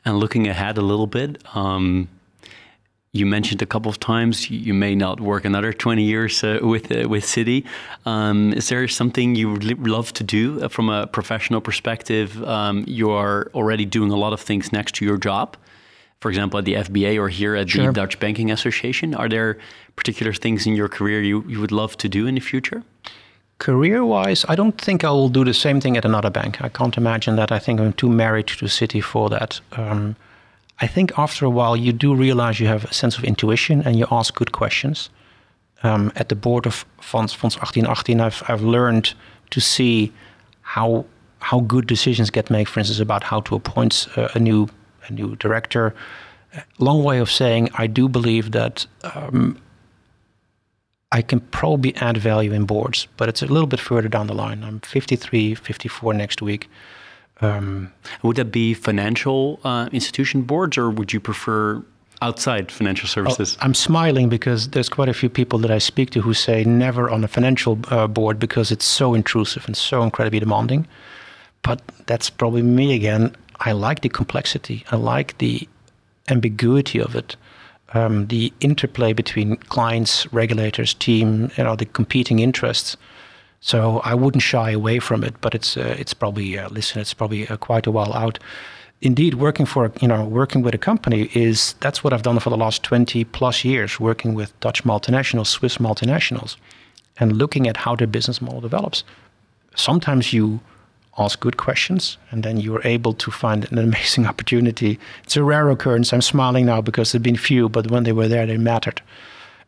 [0.05, 2.09] And looking ahead a little bit, um,
[3.13, 6.93] you mentioned a couple of times you, may not work another 20 years uh, with
[6.93, 7.65] uh, with Citi.
[8.05, 12.43] Um, is there something you would love to do uh, from a professional perspective?
[12.45, 15.57] Um, you are already doing a lot of things next to your job.
[16.21, 17.87] For example, at the FBA or here at Sure.
[17.87, 19.15] the Dutch Banking Association.
[19.15, 19.57] Are there
[19.95, 22.83] particular things in your career you, you would love to do in the future?
[23.59, 26.61] Career wise, I don't think I will do the same thing at another bank.
[26.61, 27.51] I can't imagine that.
[27.53, 29.61] I think I'm too married to the city for that.
[29.73, 30.17] Um,
[30.81, 33.97] I think after a while, you do realize you have a sense of intuition and
[33.97, 35.11] you ask good questions.
[35.83, 39.15] Um, at the board of Fonds, Fonds 1818, I've, I've learned
[39.51, 40.13] to see
[40.63, 41.05] how
[41.41, 44.69] how good decisions get made, for instance, about how to appoint uh, a new
[45.09, 45.95] a new director.
[46.79, 49.61] Long way of saying, I do believe that um,
[51.13, 54.35] I can probably add value in boards, but it's a little bit further down the
[54.35, 54.63] line.
[54.65, 56.69] I'm 53, 54 next week.
[57.41, 57.93] Um,
[58.23, 61.83] Would that be financial uh, institution boards, or would you prefer
[62.21, 63.57] outside financial services?
[63.61, 67.09] I'm smiling because there's quite a few people that I speak to who say never
[67.09, 70.87] on a financial uh, board because it's so intrusive and so incredibly demanding.
[71.63, 73.35] But that's probably me again.
[73.61, 74.85] I like the complexity.
[74.91, 75.69] I like the
[76.29, 77.37] ambiguity of it.
[77.95, 82.97] Um, the interplay between clients, regulators, team, you know, the competing interests.
[83.61, 87.15] So I wouldn't shy away from it, but it's uh, it's probably uh, listen, it's
[87.15, 88.39] probably uh, quite a while out.
[89.01, 92.51] Indeed, working for you know working with a company is that's what I've done for
[92.51, 96.57] the last twenty plus years, working with Dutch multinationals, Swiss multinationals,
[97.19, 99.03] and looking at how their business model develops.
[99.75, 100.61] Sometimes you
[101.19, 104.99] ask good questions, and then you're able to find an amazing opportunity.
[105.25, 106.13] It's a rare occurrence.
[106.13, 109.03] I'm smiling now because there've been few, but when they were there, they mattered.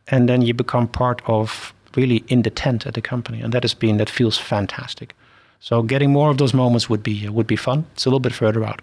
[0.08, 3.62] And then you become part of really in the tent at the company, and that
[3.62, 5.14] has been that feels fantastic.
[5.60, 7.84] So getting more of those moments would be uh, would be fun.
[7.92, 8.80] It's a little bit further out.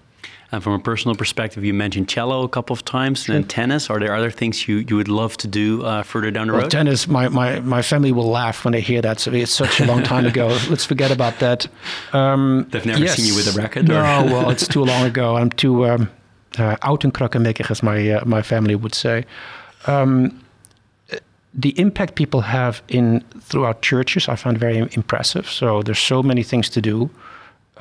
[0.49, 3.89] And from a personal perspective, you mentioned cello a couple of times, and then tennis.
[3.89, 6.61] Are there other things you, you would love to do uh, further down the Well,
[6.61, 6.71] road?
[6.71, 9.19] tennis, my, my, my family will laugh when they hear that.
[9.19, 10.47] So it's such a long time ago.
[10.69, 11.67] Let's forget about that.
[12.13, 15.35] Um, They've never seen you with a racket, No, well, it's too long ago.
[15.35, 16.09] I'm too um,
[16.57, 19.25] uh, oud en krakkemikkig, as my, uh, my family would say.
[19.85, 20.31] Um,
[21.53, 25.49] the impact people have in throughout churches, I find very impressive.
[25.49, 27.09] So there's so many things to do.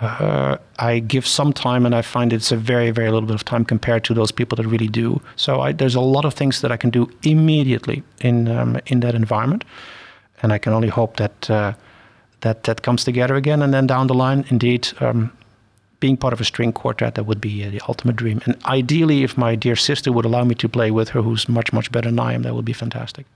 [0.01, 3.44] Uh, I give some time, and I find it's a very, very little bit of
[3.44, 5.20] time compared to those people that really do.
[5.36, 9.01] So I, there's a lot of things that I can do immediately in um, in
[9.01, 9.64] that environment,
[10.42, 11.72] and I can only hope that uh,
[12.40, 13.62] that that comes together again.
[13.62, 15.32] And then down the line, indeed, um,
[15.99, 18.40] being part of a string quartet that would be uh, the ultimate dream.
[18.44, 21.72] And ideally, if my dear sister would allow me to play with her, who's much
[21.72, 23.26] much better than I am, that would be fantastic.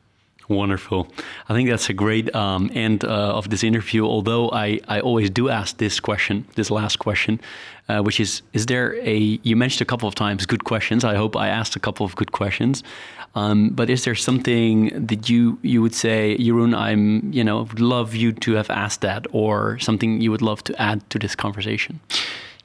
[0.50, 1.06] Wonderful.
[1.48, 4.04] I think that's a great um, end uh, of this interview.
[4.04, 7.40] Although I, I always do ask this question, this last question,
[7.88, 9.38] uh, which is: Is there a?
[9.44, 11.04] You mentioned a couple of times good questions.
[11.04, 12.82] I hope I asked a couple of good questions.
[13.36, 16.76] Um, but is there something that you you would say, Jeroen?
[16.76, 20.64] I'm you know would love you to have asked that, or something you would love
[20.64, 22.00] to add to this conversation?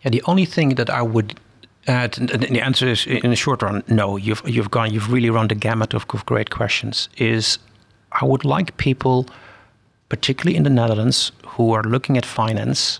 [0.01, 1.39] Yeah, the only thing that I would
[1.87, 4.17] and the answer is in the short run, no.
[4.17, 7.09] You've you've gone, you've really run the gamut of, of great questions.
[7.17, 7.59] Is
[8.21, 9.27] I would like people,
[10.09, 12.99] particularly in the Netherlands, who are looking at finance,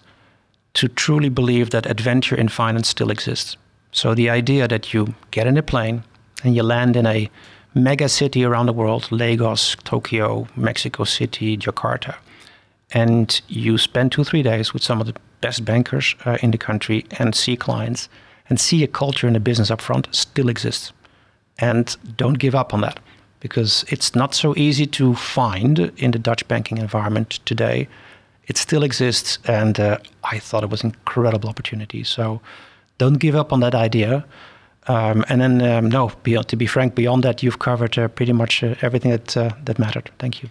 [0.73, 3.55] to truly believe that adventure in finance still exists.
[3.91, 6.03] So the idea that you get in a plane
[6.43, 7.29] and you land in a
[7.73, 12.15] mega city around the world, Lagos, Tokyo, Mexico City, Jakarta,
[12.91, 16.57] and you spend two three days with some of the best bankers uh, in the
[16.57, 18.09] country and see clients
[18.49, 20.91] and see a culture and a business up front still exists
[21.57, 22.99] and don't give up on that
[23.45, 27.87] because it's not so easy to find in the dutch banking environment today.
[28.47, 32.03] It still exists and uh, i thought it was an incredible opportunity.
[32.03, 32.41] So
[32.97, 34.25] don't give up on that idea.
[34.87, 38.33] Um, and then um, no beyond, to be frank beyond that you've covered uh, pretty
[38.33, 40.09] much uh, everything that uh, that mattered.
[40.17, 40.49] Thank you.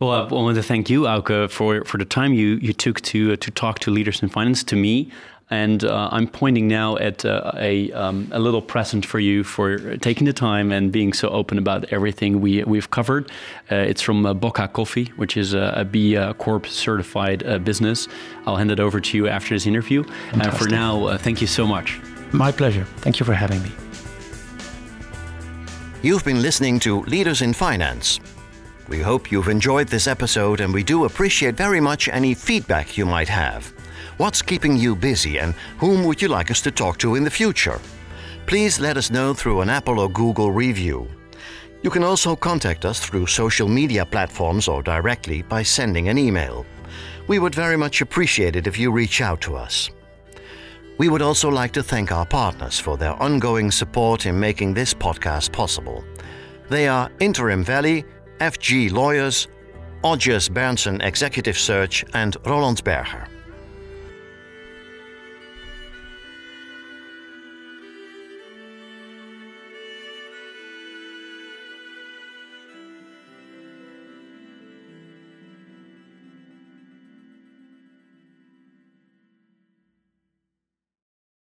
[0.00, 3.32] Well, I want to thank you, Auke, for, for the time you, you took to
[3.32, 4.64] uh, to talk to leaders in finance.
[4.64, 5.10] To me,
[5.48, 9.96] And uh, I'm pointing now at uh, a, um, a little present for you for
[9.98, 13.30] taking the time and being so open about everything we, we've covered.
[13.70, 17.58] Uh, it's from uh, Bocca Coffee, which is a, a B uh, Corp certified uh,
[17.58, 18.08] business.
[18.44, 20.04] I'll hand it over to you after this interview.
[20.34, 22.00] Uh, for now, thank you so much.
[22.32, 22.84] My pleasure.
[22.98, 23.70] Thank you for having me.
[26.02, 28.18] You've been listening to Leaders in Finance.
[28.88, 33.06] We hope you've enjoyed this episode and we do appreciate very much any feedback you
[33.06, 33.75] might have.
[34.18, 37.30] What's keeping you busy and whom would you like us to talk to in the
[37.30, 37.78] future?
[38.46, 41.06] Please let us know through an Apple or Google review.
[41.82, 46.64] You can also contact us through social media platforms or directly by sending an email.
[47.28, 49.90] We would very much appreciate it if you reach out to us.
[50.96, 54.94] We would also like to thank our partners for their ongoing support in making this
[54.94, 56.02] podcast possible.
[56.70, 58.06] They are Interim Valley,
[58.38, 59.46] FG Lawyers,
[60.02, 63.28] Odgers Berndtson Executive Search, and Roland Berger.